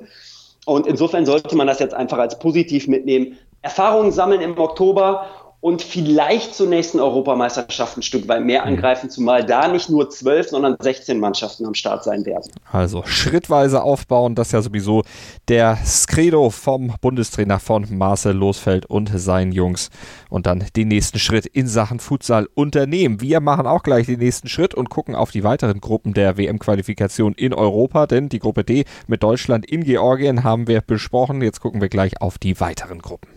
Und 0.67 0.85
insofern 0.85 1.25
sollte 1.25 1.55
man 1.55 1.65
das 1.65 1.79
jetzt 1.79 1.95
einfach 1.95 2.19
als 2.19 2.37
positiv 2.37 2.87
mitnehmen. 2.87 3.37
Erfahrungen 3.63 4.11
sammeln 4.11 4.41
im 4.41 4.59
Oktober 4.59 5.25
und 5.59 5.81
vielleicht 5.81 6.53
zur 6.53 6.67
nächsten 6.67 6.99
Europameisterschaft 6.99 7.97
ein 7.97 8.03
Stück 8.03 8.27
weit 8.27 8.45
mehr 8.45 8.61
mhm. 8.61 8.73
angreifen, 8.73 9.09
zumal 9.09 9.43
da 9.43 9.67
nicht 9.67 9.89
nur 9.89 10.09
zwölf, 10.09 10.49
sondern 10.49 10.75
16 10.79 11.19
Mannschaften 11.19 11.65
am 11.65 11.73
Start 11.73 12.03
sein 12.03 12.25
werden. 12.25 12.51
Also 12.71 13.03
schrittweise 13.05 13.81
aufbauen, 13.81 14.35
das 14.35 14.47
ist 14.47 14.53
ja 14.53 14.61
sowieso 14.61 15.03
der 15.47 15.77
Skredo 15.83 16.51
vom 16.51 16.93
Bundestrainer 17.01 17.59
von 17.59 17.87
Marcel 17.89 18.35
Losfeld 18.35 18.85
und 18.85 19.11
seinen 19.15 19.51
Jungs. 19.51 19.89
Und 20.29 20.45
dann 20.45 20.63
den 20.75 20.89
nächsten 20.89 21.19
Schritt 21.19 21.45
in 21.45 21.67
Sachen 21.67 21.99
Futsal 21.99 22.47
unternehmen. 22.53 23.21
Wir 23.21 23.39
machen 23.39 23.65
auch 23.65 23.81
gleich 23.81 24.05
den 24.05 24.19
nächsten 24.19 24.49
Schritt 24.49 24.75
und 24.75 24.89
gucken 24.89 25.15
auf 25.15 25.31
die 25.31 25.43
weiteren 25.43 25.81
Gruppen 25.81 26.13
der 26.13 26.37
WM-Qualifikation 26.37 27.33
in 27.33 27.53
Europa, 27.53 28.05
denn 28.05 28.29
die 28.29 28.39
Gruppe 28.39 28.63
D 28.63 28.85
mit 29.07 29.23
Deutschland 29.23 29.65
in 29.65 29.83
Georgien 29.83 30.43
haben 30.43 30.67
wir 30.67 30.81
besprochen. 30.81 31.41
Jetzt 31.41 31.61
gucken 31.61 31.81
wir 31.81 31.89
gleich 31.89 32.21
auf 32.21 32.37
die 32.37 32.59
weiteren 32.59 32.99
Gruppen. 32.99 33.36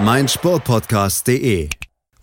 meinsportpodcast.de. 0.00 1.68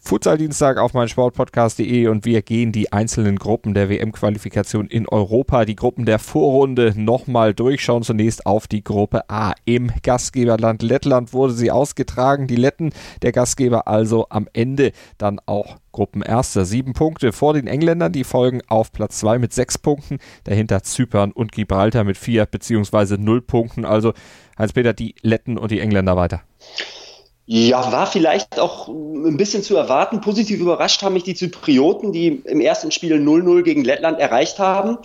Futsal-Dienstag 0.03 0.77
auf 0.77 0.94
meinsportpodcast.de 0.94 2.07
und 2.07 2.25
wir 2.25 2.41
gehen 2.41 2.71
die 2.71 2.91
einzelnen 2.91 3.38
Gruppen 3.38 3.73
der 3.73 3.88
WM-Qualifikation 3.88 4.88
in 4.88 5.07
Europa, 5.07 5.63
die 5.63 5.75
Gruppen 5.75 6.05
der 6.05 6.19
Vorrunde 6.19 6.93
nochmal 6.98 7.53
durchschauen. 7.53 8.03
Zunächst 8.03 8.45
auf 8.45 8.67
die 8.67 8.84
Gruppe 8.84 9.29
A. 9.29 9.53
Im 9.63 9.91
Gastgeberland 10.03 10.81
Lettland 10.81 11.34
wurde 11.34 11.53
sie 11.53 11.72
ausgetragen. 11.72 12.48
Die 12.48 12.55
Letten, 12.55 12.91
der 13.22 13.31
Gastgeber 13.31 13.88
also 13.88 14.25
am 14.29 14.50
Ende 14.53 14.91
dann 15.17 15.39
auch 15.45 15.77
Gruppenerster. 15.93 16.65
Sieben 16.65 16.93
Punkte 16.93 17.31
vor 17.31 17.53
den 17.53 17.67
Engländern, 17.67 18.12
die 18.12 18.24
folgen 18.24 18.62
auf 18.67 18.91
Platz 18.91 19.19
zwei 19.19 19.39
mit 19.39 19.53
sechs 19.53 19.77
Punkten. 19.77 20.17
Dahinter 20.43 20.84
Zypern 20.84 21.31
und 21.31 21.51
Gibraltar 21.53 22.03
mit 22.03 22.17
vier 22.17 22.48
beziehungsweise 22.48 23.17
null 23.17 23.41
Punkten. 23.41 23.86
Also 23.86 24.13
Heinz-Peter, 24.57 24.93
die 24.93 25.15
Letten 25.22 25.57
und 25.57 25.72
die 25.72 25.79
Engländer 25.79 26.17
weiter. 26.17 26.41
Ja, 27.53 27.91
war 27.91 28.08
vielleicht 28.08 28.62
auch 28.62 28.88
ein 28.88 29.36
bisschen 29.36 29.62
zu 29.62 29.75
erwarten. 29.75 30.22
Positiv 30.22 30.62
überrascht 30.62 31.03
haben 31.03 31.12
mich 31.12 31.24
die 31.24 31.36
Zyprioten, 31.36 32.13
die 32.13 32.27
im 32.46 32.62
ersten 32.62 32.91
Spiel 32.91 33.15
0-0 33.15 33.63
gegen 33.63 33.84
Lettland 33.84 34.22
erreicht 34.22 34.58
haben. 34.58 34.98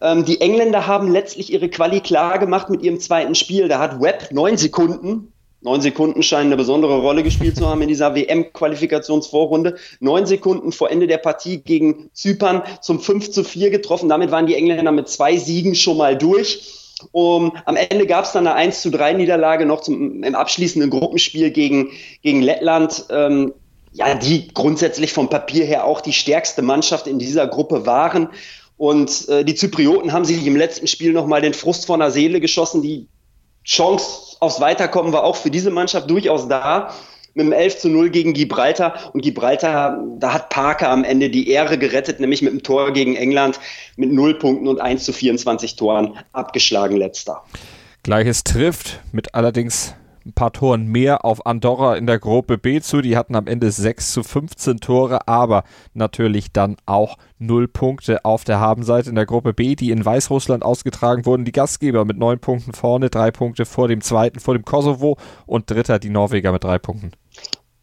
Ähm, 0.00 0.24
die 0.24 0.40
Engländer 0.40 0.88
haben 0.88 1.08
letztlich 1.08 1.52
ihre 1.52 1.68
Quali 1.68 2.00
klar 2.00 2.40
gemacht 2.40 2.68
mit 2.68 2.82
ihrem 2.82 2.98
zweiten 2.98 3.36
Spiel. 3.36 3.68
Da 3.68 3.78
hat 3.78 4.00
Webb 4.00 4.30
neun 4.32 4.56
Sekunden 4.56 5.32
Neun 5.60 5.80
Sekunden 5.80 6.24
scheinen 6.24 6.48
eine 6.48 6.56
besondere 6.56 6.98
Rolle 6.98 7.22
gespielt 7.22 7.56
zu 7.56 7.68
haben 7.68 7.80
in 7.80 7.88
dieser 7.88 8.16
WM-Qualifikationsvorrunde. 8.16 9.76
Neun 10.00 10.26
Sekunden 10.26 10.72
vor 10.72 10.90
Ende 10.90 11.06
der 11.06 11.18
Partie 11.18 11.58
gegen 11.58 12.10
Zypern 12.12 12.62
zum 12.82 12.98
5 12.98 13.30
zu 13.30 13.44
4 13.44 13.70
getroffen. 13.70 14.08
Damit 14.08 14.32
waren 14.32 14.46
die 14.46 14.56
Engländer 14.56 14.90
mit 14.90 15.08
zwei 15.08 15.36
Siegen 15.36 15.76
schon 15.76 15.96
mal 15.96 16.18
durch. 16.18 16.83
Um, 17.12 17.56
am 17.64 17.76
Ende 17.76 18.06
gab 18.06 18.24
es 18.24 18.32
dann 18.32 18.46
eine 18.46 18.56
1 18.56 18.82
zu 18.82 18.90
3 18.90 19.14
Niederlage 19.14 19.66
noch 19.66 19.80
zum, 19.80 20.22
im 20.22 20.34
abschließenden 20.34 20.90
Gruppenspiel 20.90 21.50
gegen, 21.50 21.90
gegen 22.22 22.40
Lettland. 22.40 23.06
Ähm, 23.10 23.52
ja, 23.92 24.14
die 24.14 24.48
grundsätzlich 24.52 25.12
vom 25.12 25.28
Papier 25.28 25.64
her 25.64 25.84
auch 25.84 26.00
die 26.00 26.12
stärkste 26.12 26.62
Mannschaft 26.62 27.06
in 27.06 27.18
dieser 27.18 27.46
Gruppe 27.46 27.86
waren. 27.86 28.28
Und 28.76 29.28
äh, 29.28 29.44
die 29.44 29.54
Zyprioten 29.54 30.12
haben 30.12 30.24
sich 30.24 30.44
im 30.44 30.56
letzten 30.56 30.88
Spiel 30.88 31.12
nochmal 31.12 31.40
den 31.40 31.54
Frust 31.54 31.86
von 31.86 32.00
der 32.00 32.10
Seele 32.10 32.40
geschossen. 32.40 32.82
Die 32.82 33.06
Chance 33.64 34.36
aufs 34.40 34.60
Weiterkommen 34.60 35.12
war 35.12 35.24
auch 35.24 35.36
für 35.36 35.50
diese 35.50 35.70
Mannschaft 35.70 36.10
durchaus 36.10 36.48
da 36.48 36.92
mit 37.34 37.46
dem 37.46 37.52
11 37.52 37.78
zu 37.78 37.88
0 37.88 38.10
gegen 38.10 38.32
Gibraltar. 38.32 39.10
Und 39.12 39.22
Gibraltar, 39.22 40.02
da 40.18 40.32
hat 40.32 40.48
Parker 40.48 40.90
am 40.90 41.04
Ende 41.04 41.30
die 41.30 41.48
Ehre 41.50 41.78
gerettet, 41.78 42.20
nämlich 42.20 42.42
mit 42.42 42.52
dem 42.52 42.62
Tor 42.62 42.92
gegen 42.92 43.16
England 43.16 43.60
mit 43.96 44.12
0 44.12 44.34
Punkten 44.38 44.68
und 44.68 44.80
1 44.80 45.04
zu 45.04 45.12
24 45.12 45.76
Toren 45.76 46.14
abgeschlagen 46.32 46.96
letzter. 46.96 47.42
Gleiches 48.02 48.44
trifft 48.44 49.00
mit 49.12 49.34
allerdings 49.34 49.94
ein 50.26 50.32
paar 50.32 50.52
Toren 50.52 50.86
mehr 50.86 51.24
auf 51.24 51.44
Andorra 51.46 51.96
in 51.96 52.06
der 52.06 52.18
Gruppe 52.18 52.56
B 52.56 52.80
zu. 52.80 53.02
Die 53.02 53.16
hatten 53.16 53.34
am 53.34 53.46
Ende 53.46 53.70
6 53.70 54.12
zu 54.12 54.22
15 54.22 54.80
Tore, 54.80 55.28
aber 55.28 55.64
natürlich 55.92 56.52
dann 56.52 56.76
auch 56.86 57.16
0 57.38 57.68
Punkte 57.68 58.24
auf 58.24 58.44
der 58.44 58.58
Habenseite 58.58 59.10
in 59.10 59.16
der 59.16 59.26
Gruppe 59.26 59.52
B, 59.52 59.74
die 59.74 59.90
in 59.90 60.04
Weißrussland 60.04 60.62
ausgetragen 60.62 61.26
wurden. 61.26 61.44
Die 61.44 61.52
Gastgeber 61.52 62.04
mit 62.04 62.16
9 62.16 62.38
Punkten 62.38 62.72
vorne, 62.72 63.10
3 63.10 63.30
Punkte 63.32 63.66
vor 63.66 63.88
dem 63.88 64.00
zweiten, 64.00 64.40
vor 64.40 64.54
dem 64.54 64.64
Kosovo 64.64 65.18
und 65.46 65.70
dritter 65.70 65.98
die 65.98 66.10
Norweger 66.10 66.52
mit 66.52 66.64
3 66.64 66.78
Punkten. 66.78 67.12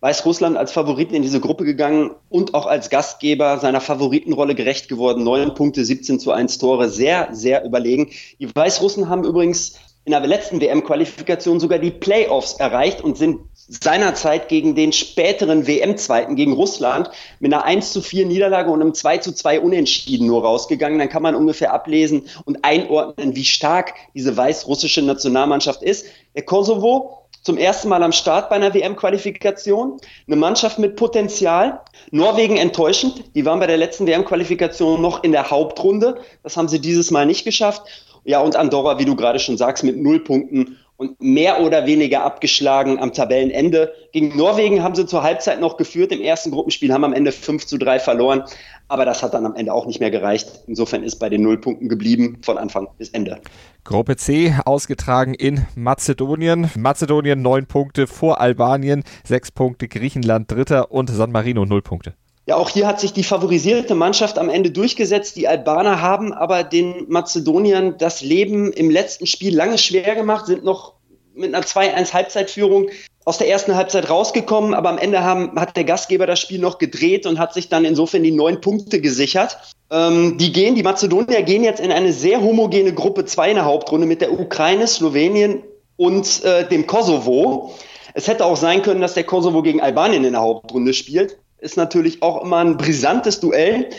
Weißrussland 0.01 0.57
als 0.57 0.71
Favoriten 0.71 1.13
in 1.13 1.21
diese 1.21 1.39
Gruppe 1.39 1.63
gegangen 1.63 2.11
und 2.27 2.55
auch 2.55 2.65
als 2.65 2.89
Gastgeber 2.89 3.59
seiner 3.59 3.81
Favoritenrolle 3.81 4.55
gerecht 4.55 4.89
geworden. 4.89 5.23
Neun 5.23 5.53
Punkte, 5.53 5.85
17 5.85 6.19
zu 6.19 6.31
1 6.31 6.57
Tore, 6.57 6.89
sehr, 6.89 7.29
sehr 7.31 7.63
überlegen. 7.63 8.09
Die 8.39 8.53
Weißrussen 8.53 9.09
haben 9.09 9.23
übrigens 9.23 9.75
in 10.03 10.11
der 10.11 10.21
letzten 10.21 10.59
WM-Qualifikation 10.59 11.59
sogar 11.59 11.77
die 11.77 11.91
Playoffs 11.91 12.53
erreicht 12.53 13.01
und 13.01 13.15
sind 13.15 13.41
seinerzeit 13.53 14.49
gegen 14.49 14.73
den 14.73 14.91
späteren 14.91 15.67
WM-Zweiten, 15.67 16.35
gegen 16.35 16.53
Russland, 16.53 17.11
mit 17.39 17.53
einer 17.53 17.63
1 17.63 17.93
zu 17.93 18.01
4 18.01 18.25
Niederlage 18.25 18.71
und 18.71 18.81
einem 18.81 18.95
2 18.95 19.19
zu 19.19 19.33
2 19.33 19.59
Unentschieden 19.59 20.25
nur 20.25 20.43
rausgegangen. 20.43 20.97
Dann 20.97 21.09
kann 21.09 21.21
man 21.21 21.35
ungefähr 21.35 21.71
ablesen 21.71 22.23
und 22.45 22.65
einordnen, 22.65 23.35
wie 23.35 23.45
stark 23.45 23.93
diese 24.15 24.35
weißrussische 24.35 25.03
Nationalmannschaft 25.03 25.83
ist. 25.83 26.07
Der 26.35 26.43
Kosovo 26.43 27.20
zum 27.41 27.57
ersten 27.57 27.89
Mal 27.89 28.03
am 28.03 28.11
Start 28.11 28.49
bei 28.49 28.55
einer 28.55 28.73
WM-Qualifikation. 28.73 29.97
Eine 30.27 30.35
Mannschaft 30.35 30.79
mit 30.79 30.95
Potenzial. 30.95 31.81
Norwegen 32.11 32.57
enttäuschend. 32.57 33.23
Die 33.35 33.45
waren 33.45 33.59
bei 33.59 33.67
der 33.67 33.77
letzten 33.77 34.05
WM-Qualifikation 34.07 35.01
noch 35.01 35.23
in 35.23 35.31
der 35.31 35.49
Hauptrunde. 35.49 36.19
Das 36.43 36.57
haben 36.57 36.67
sie 36.67 36.79
dieses 36.79 37.11
Mal 37.11 37.25
nicht 37.25 37.43
geschafft. 37.43 37.81
Ja, 38.23 38.41
und 38.41 38.55
Andorra, 38.55 38.99
wie 38.99 39.05
du 39.05 39.15
gerade 39.15 39.39
schon 39.39 39.57
sagst, 39.57 39.83
mit 39.83 39.97
null 39.97 40.19
Punkten 40.19 40.77
und 41.01 41.19
mehr 41.19 41.61
oder 41.61 41.87
weniger 41.87 42.23
abgeschlagen 42.23 42.99
am 42.99 43.11
Tabellenende. 43.11 43.91
Gegen 44.11 44.37
Norwegen 44.37 44.83
haben 44.83 44.93
sie 44.93 45.07
zur 45.07 45.23
Halbzeit 45.23 45.59
noch 45.59 45.77
geführt 45.77 46.11
im 46.11 46.21
ersten 46.21 46.51
Gruppenspiel, 46.51 46.93
haben 46.93 47.03
am 47.03 47.13
Ende 47.13 47.31
5 47.31 47.65
zu 47.65 47.79
3 47.79 47.97
verloren. 47.97 48.43
Aber 48.87 49.03
das 49.03 49.23
hat 49.23 49.33
dann 49.33 49.47
am 49.47 49.55
Ende 49.55 49.73
auch 49.73 49.87
nicht 49.87 49.99
mehr 49.99 50.11
gereicht. 50.11 50.61
Insofern 50.67 51.01
ist 51.01 51.15
bei 51.15 51.27
den 51.29 51.41
Nullpunkten 51.41 51.89
geblieben 51.89 52.37
von 52.43 52.59
Anfang 52.59 52.87
bis 52.99 53.09
Ende. 53.09 53.41
Gruppe 53.83 54.15
C 54.15 54.53
ausgetragen 54.63 55.33
in 55.33 55.65
Mazedonien. 55.75 56.69
Mazedonien 56.77 57.41
neun 57.41 57.65
Punkte 57.65 58.05
vor 58.05 58.39
Albanien, 58.39 59.03
sechs 59.23 59.51
Punkte 59.51 59.87
Griechenland 59.87 60.51
Dritter 60.51 60.91
und 60.91 61.09
San 61.09 61.31
Marino 61.31 61.65
null 61.65 61.81
Punkte. 61.81 62.13
Ja, 62.51 62.57
auch 62.57 62.69
hier 62.69 62.85
hat 62.85 62.99
sich 62.99 63.13
die 63.13 63.23
favorisierte 63.23 63.95
Mannschaft 63.95 64.37
am 64.37 64.49
Ende 64.49 64.71
durchgesetzt. 64.71 65.37
Die 65.37 65.47
Albaner 65.47 66.01
haben 66.01 66.33
aber 66.33 66.65
den 66.65 67.05
Mazedoniern 67.07 67.97
das 67.97 68.19
Leben 68.19 68.73
im 68.73 68.89
letzten 68.89 69.25
Spiel 69.25 69.55
lange 69.55 69.77
schwer 69.77 70.15
gemacht, 70.15 70.47
sind 70.47 70.65
noch 70.65 70.95
mit 71.33 71.55
einer 71.55 71.63
2-1 71.63 72.11
Halbzeitführung 72.11 72.89
aus 73.23 73.37
der 73.37 73.47
ersten 73.47 73.75
Halbzeit 73.75 74.09
rausgekommen, 74.09 74.73
aber 74.73 74.89
am 74.89 74.97
Ende 74.97 75.23
haben, 75.23 75.57
hat 75.57 75.77
der 75.77 75.85
Gastgeber 75.85 76.27
das 76.27 76.41
Spiel 76.41 76.59
noch 76.59 76.77
gedreht 76.77 77.25
und 77.25 77.39
hat 77.39 77.53
sich 77.53 77.69
dann 77.69 77.85
insofern 77.85 78.21
die 78.21 78.31
neun 78.31 78.59
Punkte 78.59 78.99
gesichert. 78.99 79.57
Ähm, 79.89 80.37
die 80.37 80.51
gehen, 80.51 80.75
die 80.75 80.83
Mazedonier 80.83 81.43
gehen 81.43 81.63
jetzt 81.63 81.79
in 81.79 81.93
eine 81.93 82.11
sehr 82.11 82.41
homogene 82.41 82.93
Gruppe 82.93 83.23
2 83.23 83.51
in 83.51 83.55
der 83.55 83.65
Hauptrunde 83.65 84.07
mit 84.07 84.19
der 84.19 84.37
Ukraine, 84.37 84.87
Slowenien 84.87 85.63
und 85.95 86.43
äh, 86.43 86.67
dem 86.67 86.85
Kosovo. 86.85 87.73
Es 88.13 88.27
hätte 88.27 88.43
auch 88.43 88.57
sein 88.57 88.81
können, 88.81 88.99
dass 88.99 89.13
der 89.13 89.23
Kosovo 89.23 89.61
gegen 89.61 89.79
Albanien 89.79 90.25
in 90.25 90.33
der 90.33 90.41
Hauptrunde 90.41 90.93
spielt 90.93 91.37
ist 91.61 91.77
natürlich 91.77 92.21
auch 92.21 92.43
immer 92.43 92.57
ein 92.57 92.77
brisantes 92.77 93.39
Duell, 93.39 93.89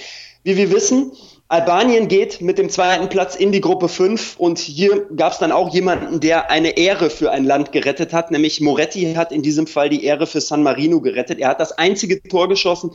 wie 0.42 0.56
wir 0.56 0.70
wissen. 0.70 1.12
Albanien 1.48 2.08
geht 2.08 2.40
mit 2.40 2.56
dem 2.58 2.70
zweiten 2.70 3.08
Platz 3.08 3.36
in 3.36 3.52
die 3.52 3.60
Gruppe 3.60 3.88
5 3.88 4.36
und 4.38 4.58
hier 4.58 5.06
gab 5.14 5.32
es 5.32 5.38
dann 5.38 5.52
auch 5.52 5.72
jemanden, 5.72 6.18
der 6.18 6.50
eine 6.50 6.78
Ehre 6.78 7.10
für 7.10 7.30
ein 7.30 7.44
Land 7.44 7.72
gerettet 7.72 8.12
hat, 8.12 8.30
nämlich 8.30 8.60
Moretti 8.60 9.14
hat 9.14 9.32
in 9.32 9.42
diesem 9.42 9.66
Fall 9.66 9.90
die 9.90 10.02
Ehre 10.02 10.26
für 10.26 10.40
San 10.40 10.62
Marino 10.62 11.00
gerettet. 11.00 11.38
Er 11.38 11.48
hat 11.48 11.60
das 11.60 11.72
einzige 11.72 12.22
Tor 12.22 12.48
geschossen. 12.48 12.92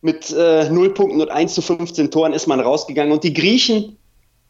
Mit 0.00 0.34
äh, 0.36 0.68
0 0.68 0.92
Punkten 0.92 1.20
und 1.20 1.30
1 1.30 1.54
zu 1.54 1.62
15 1.62 2.10
Toren 2.10 2.32
ist 2.34 2.46
man 2.46 2.60
rausgegangen. 2.60 3.12
Und 3.12 3.24
die 3.24 3.32
Griechen 3.32 3.96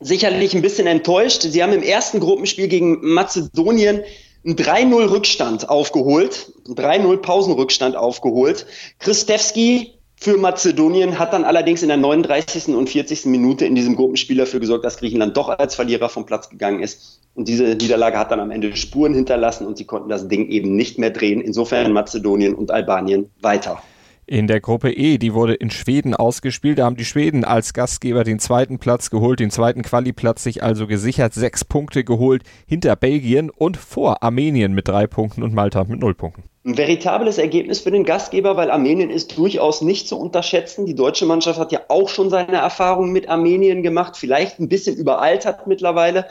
sicherlich 0.01 0.55
ein 0.55 0.63
bisschen 0.63 0.87
enttäuscht. 0.87 1.43
Sie 1.43 1.63
haben 1.63 1.73
im 1.73 1.83
ersten 1.83 2.21
Gruppenspiel 2.21 2.67
gegen 2.69 2.99
Mazedonien 3.03 4.03
einen 4.45 4.57
3-0 4.57 5.11
Rückstand 5.11 5.69
aufgeholt, 5.69 6.53
einen 6.67 6.77
3-0 6.77 7.17
Pausenrückstand 7.19 7.97
aufgeholt. 7.97 8.67
Christewski 8.99 9.95
für 10.17 10.39
Mazedonien 10.39 11.19
hat 11.19 11.33
dann 11.33 11.45
allerdings 11.45 11.83
in 11.83 11.89
der 11.89 11.97
39. 11.97 12.69
und 12.75 12.89
40. 12.89 13.27
Minute 13.27 13.67
in 13.67 13.75
diesem 13.75 13.97
Gruppenspiel 13.97 14.37
dafür 14.37 14.61
gesorgt, 14.61 14.85
dass 14.85 14.99
Griechenland 14.99 15.37
doch 15.37 15.49
als 15.49 15.75
Verlierer 15.75 16.09
vom 16.09 16.25
Platz 16.25 16.49
gegangen 16.49 16.83
ist. 16.83 17.21
Und 17.35 17.49
diese 17.49 17.65
Niederlage 17.75 18.19
hat 18.19 18.31
dann 18.31 18.41
am 18.41 18.51
Ende 18.51 18.77
Spuren 18.77 19.13
hinterlassen 19.13 19.67
und 19.67 19.77
sie 19.77 19.85
konnten 19.85 20.09
das 20.09 20.29
Ding 20.29 20.49
eben 20.49 20.77
nicht 20.77 20.99
mehr 20.99 21.11
drehen. 21.11 21.41
Insofern 21.41 21.93
Mazedonien 21.93 22.55
und 22.55 22.71
Albanien 22.71 23.31
weiter. 23.41 23.83
In 24.27 24.47
der 24.47 24.61
Gruppe 24.61 24.91
E, 24.91 25.19
die 25.19 25.35
wurde 25.35 25.53
in 25.53 25.71
Schweden 25.71 26.15
ausgespielt. 26.15 26.79
Da 26.79 26.87
haben 26.87 26.97
die 26.97 27.05
Schweden 27.05 27.45
als 27.45 27.75
Gastgeber 27.75 28.25
den 28.25 28.39
zweiten 28.39 28.79
Platz 28.79 29.11
geholt, 29.11 29.39
den 29.39 29.51
zweiten 29.51 29.83
Quali-Platz 29.83 30.43
sich 30.43 30.63
also 30.63 30.87
gesichert, 30.87 31.35
sechs 31.35 31.63
Punkte 31.63 32.05
geholt 32.05 32.43
hinter 32.67 32.97
Belgien 32.97 33.51
und 33.51 33.77
vor 33.77 34.23
Armenien 34.23 34.73
mit 34.73 34.89
drei 34.89 35.07
Punkten 35.07 35.43
und 35.43 35.53
Malta 35.53 35.85
mit 35.85 36.01
null 36.01 36.15
Punkten. 36.15 36.45
Ein 36.65 36.79
veritables 36.79 37.37
Ergebnis 37.37 37.81
für 37.81 37.91
den 37.91 38.05
Gastgeber, 38.05 38.57
weil 38.57 38.71
Armenien 38.71 39.11
ist 39.11 39.37
durchaus 39.37 39.83
nicht 39.83 40.09
zu 40.09 40.19
unterschätzen. 40.19 40.87
Die 40.87 40.95
deutsche 40.95 41.27
Mannschaft 41.27 41.59
hat 41.59 41.73
ja 41.73 41.81
auch 41.89 42.09
schon 42.09 42.31
seine 42.31 42.57
Erfahrungen 42.57 43.13
mit 43.13 43.29
Armenien 43.29 43.83
gemacht, 43.83 44.17
vielleicht 44.17 44.59
ein 44.59 44.71
bisschen 44.71 44.97
überaltert 44.97 45.67
mittlerweile, 45.67 46.27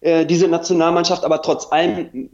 äh, 0.00 0.26
diese 0.26 0.48
Nationalmannschaft, 0.48 1.24
aber 1.24 1.40
trotz 1.42 1.70
allem 1.70 2.30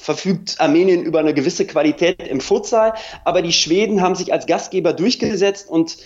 verfügt 0.00 0.60
Armenien 0.60 1.02
über 1.02 1.18
eine 1.18 1.34
gewisse 1.34 1.66
Qualität 1.66 2.22
im 2.22 2.40
Futsal, 2.40 2.94
aber 3.24 3.42
die 3.42 3.52
Schweden 3.52 4.00
haben 4.00 4.14
sich 4.14 4.32
als 4.32 4.46
Gastgeber 4.46 4.92
durchgesetzt 4.92 5.68
und 5.68 5.98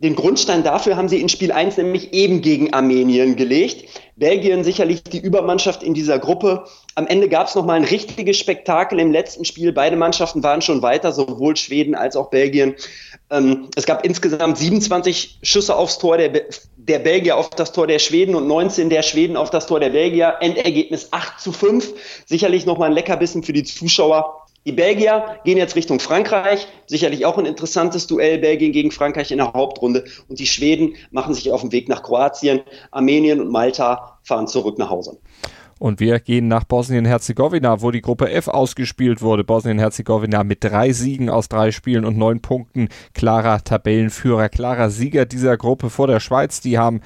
den 0.00 0.14
Grundstein 0.14 0.62
dafür 0.62 0.96
haben 0.96 1.08
sie 1.08 1.20
in 1.20 1.28
Spiel 1.28 1.50
1 1.50 1.76
nämlich 1.76 2.12
eben 2.12 2.40
gegen 2.40 2.72
Armenien 2.72 3.34
gelegt. 3.34 3.88
Belgien 4.14 4.62
sicherlich 4.62 5.02
die 5.02 5.18
Übermannschaft 5.18 5.82
in 5.82 5.92
dieser 5.92 6.20
Gruppe. 6.20 6.64
Am 6.94 7.08
Ende 7.08 7.28
gab 7.28 7.48
es 7.48 7.56
nochmal 7.56 7.76
ein 7.76 7.84
richtiges 7.84 8.36
Spektakel 8.38 9.00
im 9.00 9.10
letzten 9.10 9.44
Spiel. 9.44 9.72
Beide 9.72 9.96
Mannschaften 9.96 10.42
waren 10.44 10.62
schon 10.62 10.82
weiter, 10.82 11.10
sowohl 11.10 11.56
Schweden 11.56 11.96
als 11.96 12.14
auch 12.14 12.30
Belgien. 12.30 12.76
Ähm, 13.30 13.68
es 13.74 13.86
gab 13.86 14.04
insgesamt 14.04 14.58
27 14.58 15.40
Schüsse 15.42 15.74
aufs 15.74 15.98
Tor 15.98 16.16
der, 16.16 16.42
der 16.76 16.98
Belgier 17.00 17.36
auf 17.36 17.50
das 17.50 17.72
Tor 17.72 17.88
der 17.88 17.98
Schweden 17.98 18.36
und 18.36 18.46
19 18.46 18.90
der 18.90 19.02
Schweden 19.02 19.36
auf 19.36 19.50
das 19.50 19.66
Tor 19.66 19.80
der 19.80 19.90
Belgier. 19.90 20.36
Endergebnis 20.40 21.08
8 21.10 21.40
zu 21.40 21.50
5. 21.50 21.94
Sicherlich 22.24 22.66
nochmal 22.66 22.90
ein 22.90 22.94
Leckerbissen 22.94 23.42
für 23.42 23.52
die 23.52 23.64
Zuschauer. 23.64 24.47
Die 24.68 24.72
Belgier 24.72 25.38
gehen 25.46 25.56
jetzt 25.56 25.76
Richtung 25.76 25.98
Frankreich, 25.98 26.68
sicherlich 26.86 27.24
auch 27.24 27.38
ein 27.38 27.46
interessantes 27.46 28.06
Duell, 28.06 28.36
Belgien 28.36 28.70
gegen 28.70 28.90
Frankreich 28.90 29.30
in 29.30 29.38
der 29.38 29.54
Hauptrunde. 29.54 30.04
Und 30.28 30.40
die 30.40 30.46
Schweden 30.46 30.94
machen 31.10 31.32
sich 31.32 31.50
auf 31.50 31.62
den 31.62 31.72
Weg 31.72 31.88
nach 31.88 32.02
Kroatien, 32.02 32.60
Armenien 32.90 33.40
und 33.40 33.50
Malta 33.50 34.18
fahren 34.24 34.46
zurück 34.46 34.76
nach 34.76 34.90
Hause. 34.90 35.16
Und 35.78 36.00
wir 36.00 36.20
gehen 36.20 36.48
nach 36.48 36.64
Bosnien-Herzegowina, 36.64 37.80
wo 37.80 37.90
die 37.90 38.02
Gruppe 38.02 38.30
F 38.30 38.48
ausgespielt 38.48 39.22
wurde. 39.22 39.42
Bosnien-Herzegowina 39.42 40.44
mit 40.44 40.62
drei 40.62 40.92
Siegen 40.92 41.30
aus 41.30 41.48
drei 41.48 41.70
Spielen 41.70 42.04
und 42.04 42.18
neun 42.18 42.42
Punkten. 42.42 42.90
Klarer 43.14 43.64
Tabellenführer, 43.64 44.50
klarer 44.50 44.90
Sieger 44.90 45.24
dieser 45.24 45.56
Gruppe 45.56 45.88
vor 45.88 46.08
der 46.08 46.20
Schweiz. 46.20 46.60
Die 46.60 46.76
haben 46.76 47.00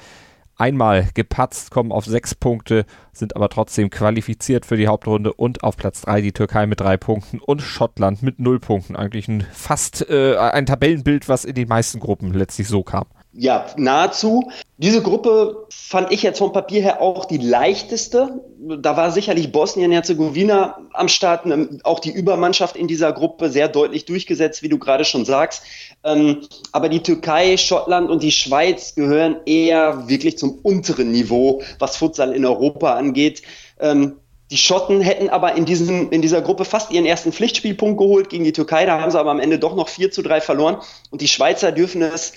einmal 0.63 1.09
gepatzt, 1.13 1.71
kommen 1.71 1.91
auf 1.91 2.05
sechs 2.05 2.35
Punkte, 2.35 2.85
sind 3.11 3.35
aber 3.35 3.49
trotzdem 3.49 3.89
qualifiziert 3.89 4.65
für 4.65 4.77
die 4.77 4.87
Hauptrunde 4.87 5.33
und 5.33 5.61
auf 5.61 5.75
Platz 5.75 6.03
drei 6.03 6.21
die 6.21 6.31
Türkei 6.31 6.65
mit 6.67 6.79
drei 6.79 6.95
Punkten 6.95 7.39
und 7.39 7.61
Schottland 7.61 8.23
mit 8.23 8.39
null 8.39 8.61
Punkten. 8.61 8.95
Eigentlich 8.95 9.27
ein 9.27 9.45
fast 9.51 10.09
äh, 10.09 10.37
ein 10.37 10.65
Tabellenbild, 10.65 11.27
was 11.27 11.43
in 11.43 11.55
den 11.55 11.67
meisten 11.67 11.99
Gruppen 11.99 12.33
letztlich 12.33 12.69
so 12.69 12.81
kam 12.81 13.05
ja, 13.33 13.65
nahezu. 13.77 14.51
Diese 14.77 15.01
Gruppe 15.01 15.65
fand 15.69 16.11
ich 16.11 16.21
jetzt 16.21 16.37
vom 16.37 16.53
Papier 16.53 16.81
her 16.81 17.01
auch 17.01 17.25
die 17.25 17.37
leichteste. 17.37 18.41
Da 18.59 18.95
war 18.95 19.11
sicherlich 19.11 19.51
Bosnien-Herzegowina 19.51 20.77
am 20.93 21.07
Start, 21.07 21.45
ähm, 21.45 21.79
auch 21.83 21.99
die 21.99 22.11
Übermannschaft 22.11 22.75
in 22.75 22.87
dieser 22.87 23.11
Gruppe 23.11 23.49
sehr 23.49 23.69
deutlich 23.69 24.05
durchgesetzt, 24.05 24.61
wie 24.61 24.69
du 24.69 24.77
gerade 24.77 25.03
schon 25.03 25.25
sagst. 25.25 25.63
Ähm, 26.03 26.41
aber 26.71 26.89
die 26.89 27.01
Türkei, 27.01 27.57
Schottland 27.57 28.09
und 28.11 28.21
die 28.21 28.31
Schweiz 28.31 28.93
gehören 28.93 29.37
eher 29.45 30.07
wirklich 30.07 30.37
zum 30.37 30.59
unteren 30.61 31.11
Niveau, 31.11 31.63
was 31.79 31.97
Futsal 31.97 32.33
in 32.33 32.45
Europa 32.45 32.93
angeht. 32.93 33.41
Ähm, 33.79 34.17
die 34.51 34.57
Schotten 34.57 35.01
hätten 35.01 35.29
aber 35.29 35.55
in, 35.55 35.65
diesem, 35.65 36.11
in 36.11 36.21
dieser 36.21 36.41
Gruppe 36.43 36.65
fast 36.65 36.91
ihren 36.91 37.07
ersten 37.07 37.31
Pflichtspielpunkt 37.31 37.97
geholt 37.97 38.29
gegen 38.29 38.43
die 38.43 38.51
Türkei. 38.51 38.85
Da 38.85 39.01
haben 39.01 39.09
sie 39.09 39.19
aber 39.19 39.31
am 39.31 39.39
Ende 39.39 39.57
doch 39.57 39.75
noch 39.75 39.89
4 39.89 40.11
zu 40.11 40.21
3 40.21 40.41
verloren. 40.41 40.77
Und 41.09 41.21
die 41.21 41.27
Schweizer 41.27 41.71
dürfen 41.71 42.03
es 42.03 42.33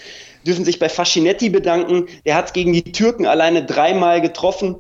dürfen 0.47 0.65
sich 0.65 0.79
bei 0.79 0.88
Fascinetti 0.88 1.50
bedanken. 1.50 2.07
Der 2.25 2.37
hat 2.37 2.55
gegen 2.55 2.73
die 2.73 2.93
Türken 2.93 3.26
alleine 3.26 3.65
dreimal 3.65 4.21
getroffen 4.21 4.76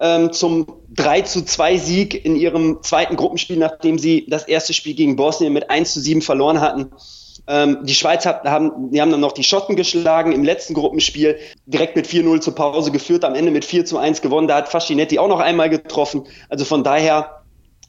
ähm, 0.00 0.32
zum 0.32 0.66
3 0.94 1.22
zu 1.22 1.44
2 1.44 1.78
Sieg 1.78 2.24
in 2.24 2.36
ihrem 2.36 2.82
zweiten 2.82 3.16
Gruppenspiel, 3.16 3.56
nachdem 3.56 3.98
sie 3.98 4.26
das 4.28 4.44
erste 4.44 4.74
Spiel 4.74 4.94
gegen 4.94 5.16
Bosnien 5.16 5.52
mit 5.52 5.70
1 5.70 5.94
zu 5.94 6.00
7 6.00 6.22
verloren 6.22 6.60
hatten. 6.60 6.90
Ähm, 7.48 7.78
die 7.84 7.94
Schweiz 7.94 8.26
hat, 8.26 8.44
haben, 8.44 8.90
die 8.90 9.00
haben 9.00 9.10
dann 9.10 9.20
noch 9.20 9.32
die 9.32 9.44
Schotten 9.44 9.76
geschlagen 9.76 10.32
im 10.32 10.42
letzten 10.42 10.74
Gruppenspiel, 10.74 11.38
direkt 11.66 11.94
mit 11.94 12.06
4-0 12.06 12.40
zur 12.40 12.54
Pause 12.54 12.90
geführt, 12.90 13.24
am 13.24 13.34
Ende 13.34 13.52
mit 13.52 13.64
4 13.64 13.84
zu 13.84 13.98
1 13.98 14.20
gewonnen. 14.20 14.48
Da 14.48 14.56
hat 14.56 14.68
Fascinetti 14.68 15.18
auch 15.18 15.28
noch 15.28 15.40
einmal 15.40 15.70
getroffen. 15.70 16.24
Also 16.48 16.64
von 16.64 16.82
daher 16.82 17.35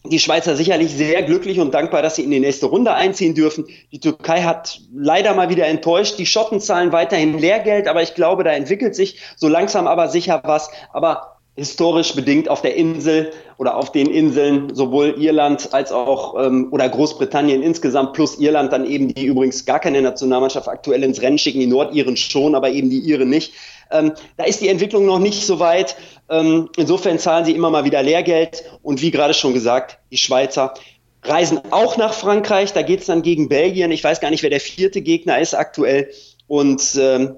die 0.09 0.19
Schweizer 0.19 0.55
sicherlich 0.55 0.93
sehr 0.93 1.23
glücklich 1.23 1.59
und 1.59 1.73
dankbar, 1.73 2.01
dass 2.01 2.15
sie 2.15 2.23
in 2.23 2.31
die 2.31 2.39
nächste 2.39 2.67
Runde 2.67 2.93
einziehen 2.93 3.35
dürfen. 3.35 3.67
Die 3.91 3.99
Türkei 3.99 4.41
hat 4.41 4.79
leider 4.93 5.33
mal 5.33 5.49
wieder 5.49 5.67
enttäuscht. 5.67 6.17
Die 6.17 6.25
Schotten 6.25 6.59
zahlen 6.59 6.91
weiterhin 6.91 7.37
Lehrgeld, 7.37 7.87
aber 7.87 8.01
ich 8.03 8.15
glaube, 8.15 8.43
da 8.43 8.51
entwickelt 8.51 8.95
sich 8.95 9.19
so 9.35 9.47
langsam 9.47 9.87
aber 9.87 10.07
sicher 10.07 10.41
was. 10.43 10.69
Aber 10.91 11.36
historisch 11.57 12.13
bedingt 12.13 12.49
auf 12.49 12.61
der 12.61 12.75
Insel 12.75 13.31
oder 13.57 13.77
auf 13.77 13.91
den 13.91 14.07
Inseln 14.07 14.75
sowohl 14.75 15.15
Irland 15.17 15.73
als 15.73 15.91
auch 15.91 16.35
ähm, 16.39 16.67
oder 16.71 16.87
Großbritannien 16.87 17.63
insgesamt 17.63 18.13
plus 18.13 18.37
Irland 18.37 18.71
dann 18.71 18.85
eben, 18.85 19.13
die 19.13 19.25
übrigens 19.25 19.65
gar 19.65 19.79
keine 19.79 20.01
Nationalmannschaft 20.01 20.67
aktuell 20.67 21.03
ins 21.03 21.21
Rennen 21.21 21.39
schicken, 21.39 21.59
die 21.59 21.65
Nordiren 21.67 22.15
schon, 22.15 22.53
aber 22.53 22.69
eben 22.69 22.91
die 22.91 22.99
Iren 22.99 23.29
nicht. 23.29 23.53
Ähm, 23.91 24.13
da 24.37 24.43
ist 24.43 24.61
die 24.61 24.67
Entwicklung 24.67 25.07
noch 25.07 25.17
nicht 25.17 25.45
so 25.47 25.59
weit. 25.59 25.95
Ähm, 26.29 26.69
insofern 26.77 27.17
zahlen 27.17 27.45
sie 27.45 27.53
immer 27.53 27.71
mal 27.71 27.85
wieder 27.85 28.03
Lehrgeld 28.03 28.63
und 28.83 29.01
wie 29.01 29.11
gerade 29.11 29.33
schon 29.33 29.53
gesagt, 29.53 29.97
die 30.11 30.17
Schweizer 30.17 30.75
reisen 31.23 31.59
auch 31.71 31.97
nach 31.97 32.13
Frankreich. 32.13 32.73
Da 32.73 32.83
geht's 32.83 33.07
dann 33.07 33.23
gegen 33.23 33.49
Belgien. 33.49 33.91
Ich 33.91 34.03
weiß 34.03 34.19
gar 34.19 34.29
nicht, 34.29 34.43
wer 34.43 34.51
der 34.51 34.59
vierte 34.59 35.01
Gegner 35.01 35.39
ist 35.39 35.55
aktuell. 35.55 36.09
Und 36.45 36.97
ähm, 36.99 37.37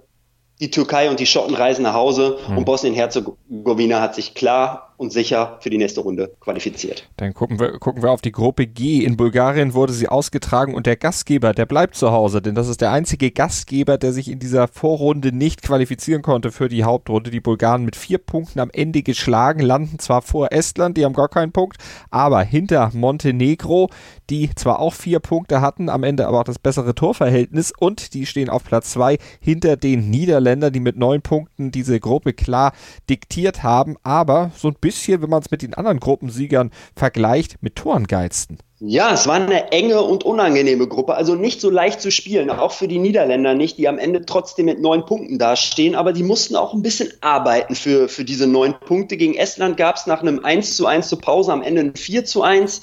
die 0.59 0.71
Türkei 0.71 1.09
und 1.09 1.19
die 1.19 1.25
Schotten 1.25 1.55
reisen 1.55 1.83
nach 1.83 1.93
Hause 1.93 2.37
hm. 2.47 2.57
und 2.57 2.65
Bosnien-Herzegowina 2.65 4.01
hat 4.01 4.15
sich 4.15 4.33
klar 4.33 4.88
und 4.99 5.13
sicher 5.13 5.57
für 5.61 5.69
die 5.69 5.77
nächste 5.77 6.01
Runde 6.01 6.35
qualifiziert. 6.41 7.09
Dann 7.15 7.33
gucken 7.33 7.57
wir, 7.57 7.79
gucken 7.79 8.03
wir 8.03 8.11
auf 8.11 8.19
die 8.19 8.33
Gruppe 8.33 8.67
G. 8.67 9.05
In 9.05 9.15
Bulgarien 9.15 9.73
wurde 9.73 9.93
sie 9.93 10.09
ausgetragen 10.09 10.75
und 10.75 10.85
der 10.85 10.97
Gastgeber, 10.97 11.53
der 11.53 11.65
bleibt 11.65 11.95
zu 11.95 12.11
Hause, 12.11 12.41
denn 12.41 12.53
das 12.53 12.67
ist 12.67 12.81
der 12.81 12.91
einzige 12.91 13.31
Gastgeber, 13.31 13.97
der 13.97 14.11
sich 14.11 14.29
in 14.29 14.39
dieser 14.39 14.67
Vorrunde 14.67 15.31
nicht 15.31 15.61
qualifizieren 15.61 16.21
konnte 16.21 16.51
für 16.51 16.67
die 16.67 16.83
Hauptrunde. 16.83 17.31
Die 17.31 17.39
Bulgaren 17.39 17.85
mit 17.85 17.95
vier 17.95 18.17
Punkten 18.17 18.59
am 18.59 18.69
Ende 18.73 19.01
geschlagen, 19.01 19.61
landen 19.61 19.99
zwar 19.99 20.21
vor 20.21 20.51
Estland, 20.51 20.97
die 20.97 21.05
haben 21.05 21.13
gar 21.13 21.29
keinen 21.29 21.53
Punkt, 21.53 21.77
aber 22.09 22.41
hinter 22.41 22.91
Montenegro, 22.93 23.89
die 24.29 24.49
zwar 24.53 24.79
auch 24.79 24.93
vier 24.93 25.21
Punkte 25.21 25.61
hatten, 25.61 25.87
am 25.87 26.03
Ende 26.03 26.27
aber 26.27 26.41
auch 26.41 26.43
das 26.43 26.59
bessere 26.59 26.93
Torverhältnis 26.93 27.71
und 27.79 28.13
die 28.13 28.25
stehen 28.25 28.49
auf 28.49 28.65
Platz 28.65 28.91
zwei 28.91 29.17
hinter 29.39 29.77
den 29.77 30.09
Niederländern, 30.09 30.73
die 30.73 30.81
mit 30.81 30.97
neun 30.97 31.21
Punkten 31.21 31.71
diese 31.71 32.01
Gruppe 32.01 32.33
klar 32.33 32.73
diktiert 33.09 33.63
haben, 33.63 33.95
aber 34.03 34.51
so 34.57 34.67
ein 34.67 34.73
bisschen 34.73 34.88
bisschen, 34.89 35.21
wenn 35.21 35.29
man 35.29 35.43
es 35.43 35.51
mit 35.51 35.61
den 35.61 35.75
anderen 35.75 35.99
Gruppensiegern 35.99 36.71
vergleicht, 36.95 37.61
mit 37.61 37.75
Toren 37.75 38.07
geizten. 38.07 38.57
Ja, 38.79 39.13
es 39.13 39.27
war 39.27 39.35
eine 39.35 39.71
enge 39.71 40.01
und 40.01 40.23
unangenehme 40.23 40.87
Gruppe, 40.87 41.13
also 41.13 41.35
nicht 41.35 41.61
so 41.61 41.69
leicht 41.69 42.01
zu 42.01 42.11
spielen, 42.11 42.49
auch 42.49 42.71
für 42.71 42.87
die 42.87 42.97
Niederländer 42.97 43.53
nicht, 43.53 43.77
die 43.77 43.87
am 43.87 43.99
Ende 43.99 44.25
trotzdem 44.25 44.65
mit 44.65 44.81
neun 44.81 45.05
Punkten 45.05 45.37
dastehen, 45.37 45.93
aber 45.93 46.11
die 46.11 46.23
mussten 46.23 46.55
auch 46.55 46.73
ein 46.73 46.81
bisschen 46.81 47.11
arbeiten 47.21 47.75
für, 47.75 48.09
für 48.09 48.25
diese 48.25 48.47
neun 48.47 48.73
Punkte. 48.79 49.17
Gegen 49.17 49.35
Estland 49.35 49.77
gab 49.77 49.97
es 49.97 50.07
nach 50.07 50.21
einem 50.21 50.43
1 50.43 50.75
zu 50.75 50.87
1 50.87 51.07
zur 51.09 51.21
Pause 51.21 51.53
am 51.53 51.61
Ende 51.61 51.81
ein 51.81 51.95
4 51.95 52.25
zu 52.25 52.41
1. 52.41 52.81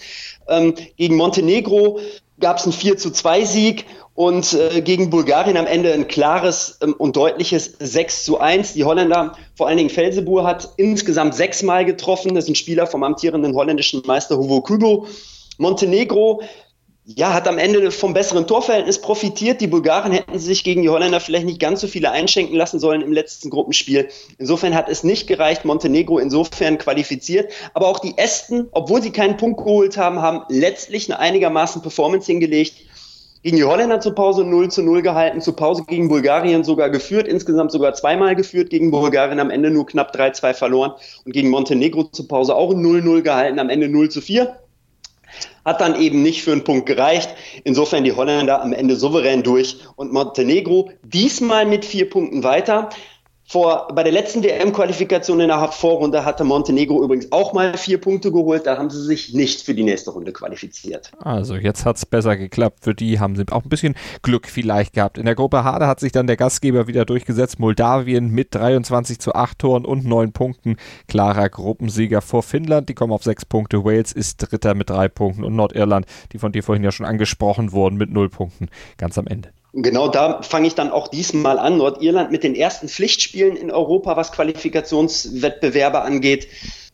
Ähm, 0.48 0.74
gegen 0.96 1.16
Montenegro 1.16 1.98
gab 2.38 2.58
es 2.58 2.64
einen 2.64 2.72
4 2.72 2.98
zu 2.98 3.10
2 3.10 3.44
Sieg 3.44 3.86
und 4.16 4.54
äh, 4.54 4.80
gegen 4.80 5.10
Bulgarien 5.10 5.58
am 5.58 5.66
Ende 5.66 5.92
ein 5.92 6.08
klares 6.08 6.78
ähm, 6.82 6.94
und 6.94 7.16
deutliches 7.16 7.74
6 7.78 8.24
zu 8.24 8.40
1. 8.40 8.72
Die 8.72 8.84
Holländer, 8.84 9.36
vor 9.54 9.68
allen 9.68 9.76
Dingen 9.76 9.90
Felsebur, 9.90 10.44
hat 10.44 10.70
insgesamt 10.78 11.34
sechsmal 11.34 11.84
getroffen. 11.84 12.34
Das 12.34 12.48
ein 12.48 12.54
Spieler 12.54 12.86
vom 12.86 13.04
amtierenden 13.04 13.54
holländischen 13.54 14.02
Meister 14.06 14.38
Hugo 14.38 14.62
Kubo. 14.62 15.06
Montenegro 15.58 16.42
ja, 17.04 17.34
hat 17.34 17.46
am 17.46 17.58
Ende 17.58 17.90
vom 17.92 18.14
besseren 18.14 18.46
Torverhältnis 18.46 19.00
profitiert. 19.00 19.60
Die 19.60 19.66
Bulgaren 19.66 20.10
hätten 20.10 20.38
sich 20.38 20.64
gegen 20.64 20.82
die 20.82 20.88
Holländer 20.88 21.20
vielleicht 21.20 21.46
nicht 21.46 21.60
ganz 21.60 21.82
so 21.82 21.86
viele 21.86 22.10
einschenken 22.10 22.56
lassen 22.56 22.80
sollen 22.80 23.02
im 23.02 23.12
letzten 23.12 23.50
Gruppenspiel. 23.50 24.08
Insofern 24.38 24.74
hat 24.74 24.88
es 24.88 25.04
nicht 25.04 25.26
gereicht. 25.26 25.66
Montenegro 25.66 26.18
insofern 26.18 26.78
qualifiziert. 26.78 27.52
Aber 27.74 27.88
auch 27.88 28.00
die 28.00 28.16
Esten, 28.16 28.68
obwohl 28.72 29.02
sie 29.02 29.12
keinen 29.12 29.36
Punkt 29.36 29.58
geholt 29.58 29.98
haben, 29.98 30.22
haben 30.22 30.42
letztlich 30.48 31.08
eine 31.08 31.20
einigermaßen 31.20 31.82
Performance 31.82 32.26
hingelegt. 32.26 32.74
Gegen 33.46 33.58
die 33.58 33.64
Holländer 33.64 34.00
zur 34.00 34.16
Pause 34.16 34.42
0 34.42 34.72
zu 34.72 34.82
0 34.82 35.02
gehalten, 35.02 35.40
zur 35.40 35.54
Pause 35.54 35.84
gegen 35.86 36.08
Bulgarien 36.08 36.64
sogar 36.64 36.90
geführt, 36.90 37.28
insgesamt 37.28 37.70
sogar 37.70 37.94
zweimal 37.94 38.34
geführt, 38.34 38.70
gegen 38.70 38.90
Bulgarien 38.90 39.38
am 39.38 39.50
Ende 39.50 39.70
nur 39.70 39.86
knapp 39.86 40.12
3-2 40.16 40.52
verloren 40.52 40.94
und 41.24 41.30
gegen 41.30 41.50
Montenegro 41.50 42.02
zur 42.10 42.26
Pause 42.26 42.56
auch 42.56 42.74
0-0 42.74 43.22
gehalten, 43.22 43.60
am 43.60 43.68
Ende 43.70 43.88
0 43.88 44.08
zu 44.08 44.20
4. 44.20 44.56
Hat 45.64 45.80
dann 45.80 45.94
eben 45.94 46.24
nicht 46.24 46.42
für 46.42 46.50
einen 46.50 46.64
Punkt 46.64 46.86
gereicht. 46.86 47.36
Insofern 47.62 48.02
die 48.02 48.16
Holländer 48.16 48.60
am 48.60 48.72
Ende 48.72 48.96
souverän 48.96 49.44
durch 49.44 49.76
und 49.94 50.12
Montenegro 50.12 50.90
diesmal 51.04 51.66
mit 51.66 51.84
vier 51.84 52.10
Punkten 52.10 52.42
weiter. 52.42 52.88
Vor, 53.48 53.86
bei 53.94 54.02
der 54.02 54.12
letzten 54.12 54.42
WM-Qualifikation 54.42 55.38
in 55.38 55.46
der 55.46 55.70
Vorrunde 55.70 56.24
hatte 56.24 56.42
Montenegro 56.42 57.04
übrigens 57.04 57.30
auch 57.30 57.52
mal 57.52 57.76
vier 57.78 58.00
Punkte 58.00 58.32
geholt. 58.32 58.66
Da 58.66 58.76
haben 58.76 58.90
sie 58.90 59.00
sich 59.00 59.34
nicht 59.34 59.62
für 59.62 59.72
die 59.72 59.84
nächste 59.84 60.10
Runde 60.10 60.32
qualifiziert. 60.32 61.12
Also 61.20 61.54
jetzt 61.54 61.84
hat 61.84 61.96
es 61.96 62.04
besser 62.04 62.36
geklappt. 62.36 62.80
Für 62.82 62.92
die 62.92 63.20
haben 63.20 63.36
sie 63.36 63.44
auch 63.52 63.62
ein 63.62 63.68
bisschen 63.68 63.94
Glück 64.22 64.48
vielleicht 64.48 64.94
gehabt. 64.94 65.16
In 65.16 65.26
der 65.26 65.36
Gruppe 65.36 65.62
H 65.62 65.86
hat 65.86 66.00
sich 66.00 66.10
dann 66.10 66.26
der 66.26 66.36
Gastgeber 66.36 66.88
wieder 66.88 67.04
durchgesetzt. 67.04 67.60
Moldawien 67.60 68.30
mit 68.30 68.52
23 68.52 69.20
zu 69.20 69.32
8 69.32 69.60
Toren 69.60 69.84
und 69.84 70.04
9 70.04 70.32
Punkten. 70.32 70.76
Klarer 71.06 71.48
Gruppensieger 71.48 72.22
vor 72.22 72.42
Finnland. 72.42 72.88
Die 72.88 72.94
kommen 72.94 73.12
auf 73.12 73.22
6 73.22 73.44
Punkte. 73.44 73.84
Wales 73.84 74.10
ist 74.10 74.38
Dritter 74.38 74.74
mit 74.74 74.90
3 74.90 75.06
Punkten. 75.06 75.44
Und 75.44 75.54
Nordirland, 75.54 76.06
die 76.32 76.38
von 76.38 76.50
dir 76.50 76.64
vorhin 76.64 76.82
ja 76.82 76.90
schon 76.90 77.06
angesprochen 77.06 77.70
wurden, 77.70 77.96
mit 77.96 78.10
0 78.10 78.28
Punkten. 78.28 78.70
Ganz 78.98 79.16
am 79.18 79.28
Ende. 79.28 79.50
Genau 79.78 80.08
da 80.08 80.40
fange 80.40 80.68
ich 80.68 80.74
dann 80.74 80.90
auch 80.90 81.06
diesmal 81.08 81.58
an. 81.58 81.76
Nordirland 81.76 82.30
mit 82.30 82.42
den 82.44 82.54
ersten 82.54 82.88
Pflichtspielen 82.88 83.56
in 83.56 83.70
Europa, 83.70 84.16
was 84.16 84.32
Qualifikationswettbewerbe 84.32 86.00
angeht, 86.00 86.48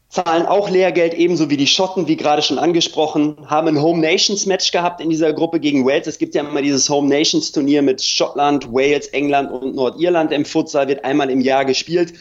zahlen 0.09 0.47
auch 0.47 0.69
Lehrgeld, 0.69 1.15
ebenso 1.15 1.49
wie 1.49 1.57
die 1.57 1.69
Schotten, 1.69 2.09
wie 2.09 2.17
gerade 2.17 2.43
schon 2.43 2.59
angesprochen, 2.59 3.37
haben 3.47 3.69
ein 3.69 3.81
Home 3.81 4.01
Nations 4.01 4.47
Match 4.47 4.73
gehabt 4.73 5.01
in 5.01 5.11
dieser 5.11 5.33
Gruppe 5.33 5.61
gegen 5.61 5.87
Wales. 5.87 6.09
Es 6.09 6.19
gibt 6.19 6.35
ja 6.35 6.43
immer 6.43 6.61
dieses 6.61 6.91
Home 6.91 7.09
Nations 7.09 7.53
Turnier 7.53 7.83
mit 7.83 8.03
Schottland, 8.03 8.73
Wales, 8.73 9.07
England 9.07 9.53
und 9.53 9.77
Nordirland 9.77 10.33
im 10.33 10.45
Futsal, 10.45 10.89
wird 10.89 11.05
einmal 11.05 11.31
im 11.31 11.41
Jahr 11.41 11.65
gespielt. 11.65 12.15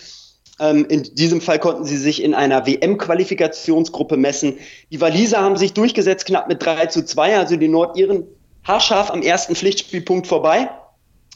Ähm, 0.60 0.86
in 0.88 1.02
diesem 1.16 1.42
Fall 1.42 1.58
konnten 1.58 1.86
sie 1.86 1.98
sich 1.98 2.22
in 2.22 2.36
einer 2.36 2.68
WM-Qualifikationsgruppe 2.68 4.16
messen. 4.16 4.60
Die 4.92 5.02
Waliser 5.02 5.42
haben 5.42 5.58
sich 5.58 5.74
durchgesetzt, 5.74 6.28
knapp 6.28 6.48
mit 6.48 6.64
3 6.64 6.86
zu 6.86 7.04
2, 7.04 7.40
also 7.40 7.56
die 7.56 7.68
Nordiren 7.68 8.28
haarscharf 8.64 9.12
am 9.12 9.22
ersten 9.22 9.56
Pflichtspielpunkt 9.56 10.28
vorbei. 10.28 10.70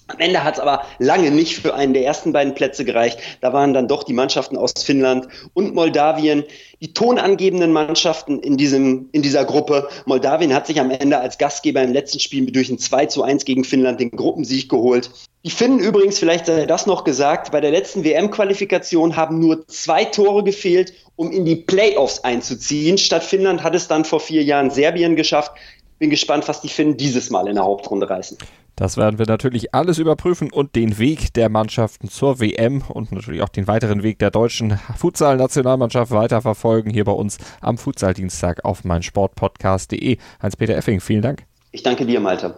Am 0.08 0.20
Ende 0.20 0.44
hat 0.44 0.56
es 0.56 0.60
aber 0.60 0.84
lange 1.00 1.32
nicht 1.32 1.56
für 1.56 1.74
einen 1.74 1.94
der 1.94 2.06
ersten 2.06 2.32
beiden 2.32 2.54
Plätze 2.54 2.86
gereicht. 2.86 3.18
Da 3.42 3.54
waren 3.54 3.74
dann 3.74 3.88
doch 3.88 4.04
die 4.04 4.14
Mannschaften 4.14 4.56
aus 4.56 4.74
Finnland 4.84 5.28
und 5.56 5.74
Moldawien 5.74 6.44
die 6.80 6.94
tonangebenden 6.94 7.72
Mannschaften 7.72 8.40
in, 8.40 8.56
diesem, 8.56 9.10
in 9.14 9.24
dieser 9.24 9.46
Gruppe. 9.46 9.90
Moldawien 10.06 10.54
hat 10.54 10.68
sich 10.68 10.80
am 10.80 10.92
Ende 10.92 11.20
als 11.20 11.40
Gastgeber 11.40 11.82
im 11.82 11.92
letzten 11.92 12.20
Spiel 12.20 12.46
durch 12.52 12.70
ein 12.70 12.78
2 12.78 13.08
zu 13.08 13.24
1 13.24 13.46
gegen 13.46 13.64
Finnland 13.64 14.00
den 14.00 14.12
Gruppensieg 14.12 14.70
geholt. 14.70 15.10
Die 15.44 15.50
Finnen 15.50 15.80
übrigens, 15.80 16.20
vielleicht 16.20 16.46
sei 16.46 16.68
das 16.68 16.86
noch 16.86 17.04
gesagt, 17.04 17.52
bei 17.52 17.62
der 17.62 17.72
letzten 17.72 18.04
WM-Qualifikation 18.04 19.16
haben 19.16 19.40
nur 19.40 19.68
zwei 19.68 20.06
Tore 20.06 20.44
gefehlt, 20.44 20.94
um 21.16 21.32
in 21.32 21.46
die 21.46 21.56
Playoffs 21.56 22.24
einzuziehen. 22.24 22.98
Statt 22.98 23.24
Finnland 23.24 23.64
hat 23.64 23.74
es 23.74 23.88
dann 23.88 24.06
vor 24.06 24.20
vier 24.20 24.44
Jahren 24.44 24.70
Serbien 24.70 25.16
geschafft. 25.16 25.54
Bin 26.00 26.10
gespannt, 26.10 26.48
was 26.48 26.62
die 26.62 26.70
Finnen 26.70 26.98
dieses 26.98 27.30
Mal 27.30 27.48
in 27.48 27.56
der 27.56 27.64
Hauptrunde 27.64 28.10
reißen. 28.10 28.38
Das 28.76 28.98
werden 28.98 29.18
wir 29.18 29.26
natürlich 29.26 29.74
alles 29.74 30.00
überprüfen 30.00 30.52
und 30.52 30.76
den 30.76 30.98
Weg 30.98 31.34
der 31.34 31.48
Mannschaften 31.48 32.10
zur 32.10 32.42
WM 32.42 32.84
und 32.90 33.14
natürlich 33.14 33.42
auch 33.42 33.50
den 33.50 33.68
weiteren 33.68 34.04
Weg 34.04 34.20
der 34.20 34.32
deutschen 34.32 34.78
Futsal-Nationalmannschaft 34.98 36.12
weiterverfolgen 36.12 36.92
hier 36.92 37.06
bei 37.06 37.14
uns 37.14 37.38
am 37.62 37.78
Futsal-Dienstag 37.78 38.66
auf 38.66 38.84
meinsportpodcast.de. 38.84 40.18
Hans-Peter 40.42 40.76
Effing, 40.76 41.00
vielen 41.00 41.22
Dank. 41.22 41.44
Ich 41.72 41.84
danke 41.84 42.06
dir, 42.06 42.20
Malte. 42.20 42.56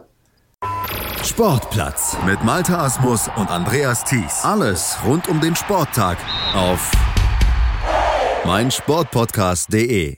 Sportplatz 1.23 2.17
mit 2.25 2.43
Malte 2.43 2.77
Asmus 2.77 3.29
und 3.35 3.51
Andreas 3.51 4.03
Thies. 4.03 4.43
Alles 4.43 4.97
rund 5.05 5.27
um 5.27 5.39
den 5.39 5.55
Sporttag 5.55 6.17
auf 6.55 6.91
meinsportpodcast.de. 8.45 10.17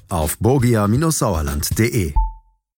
auf 0.11 0.37
borgia-sauerland.de. 0.39 2.13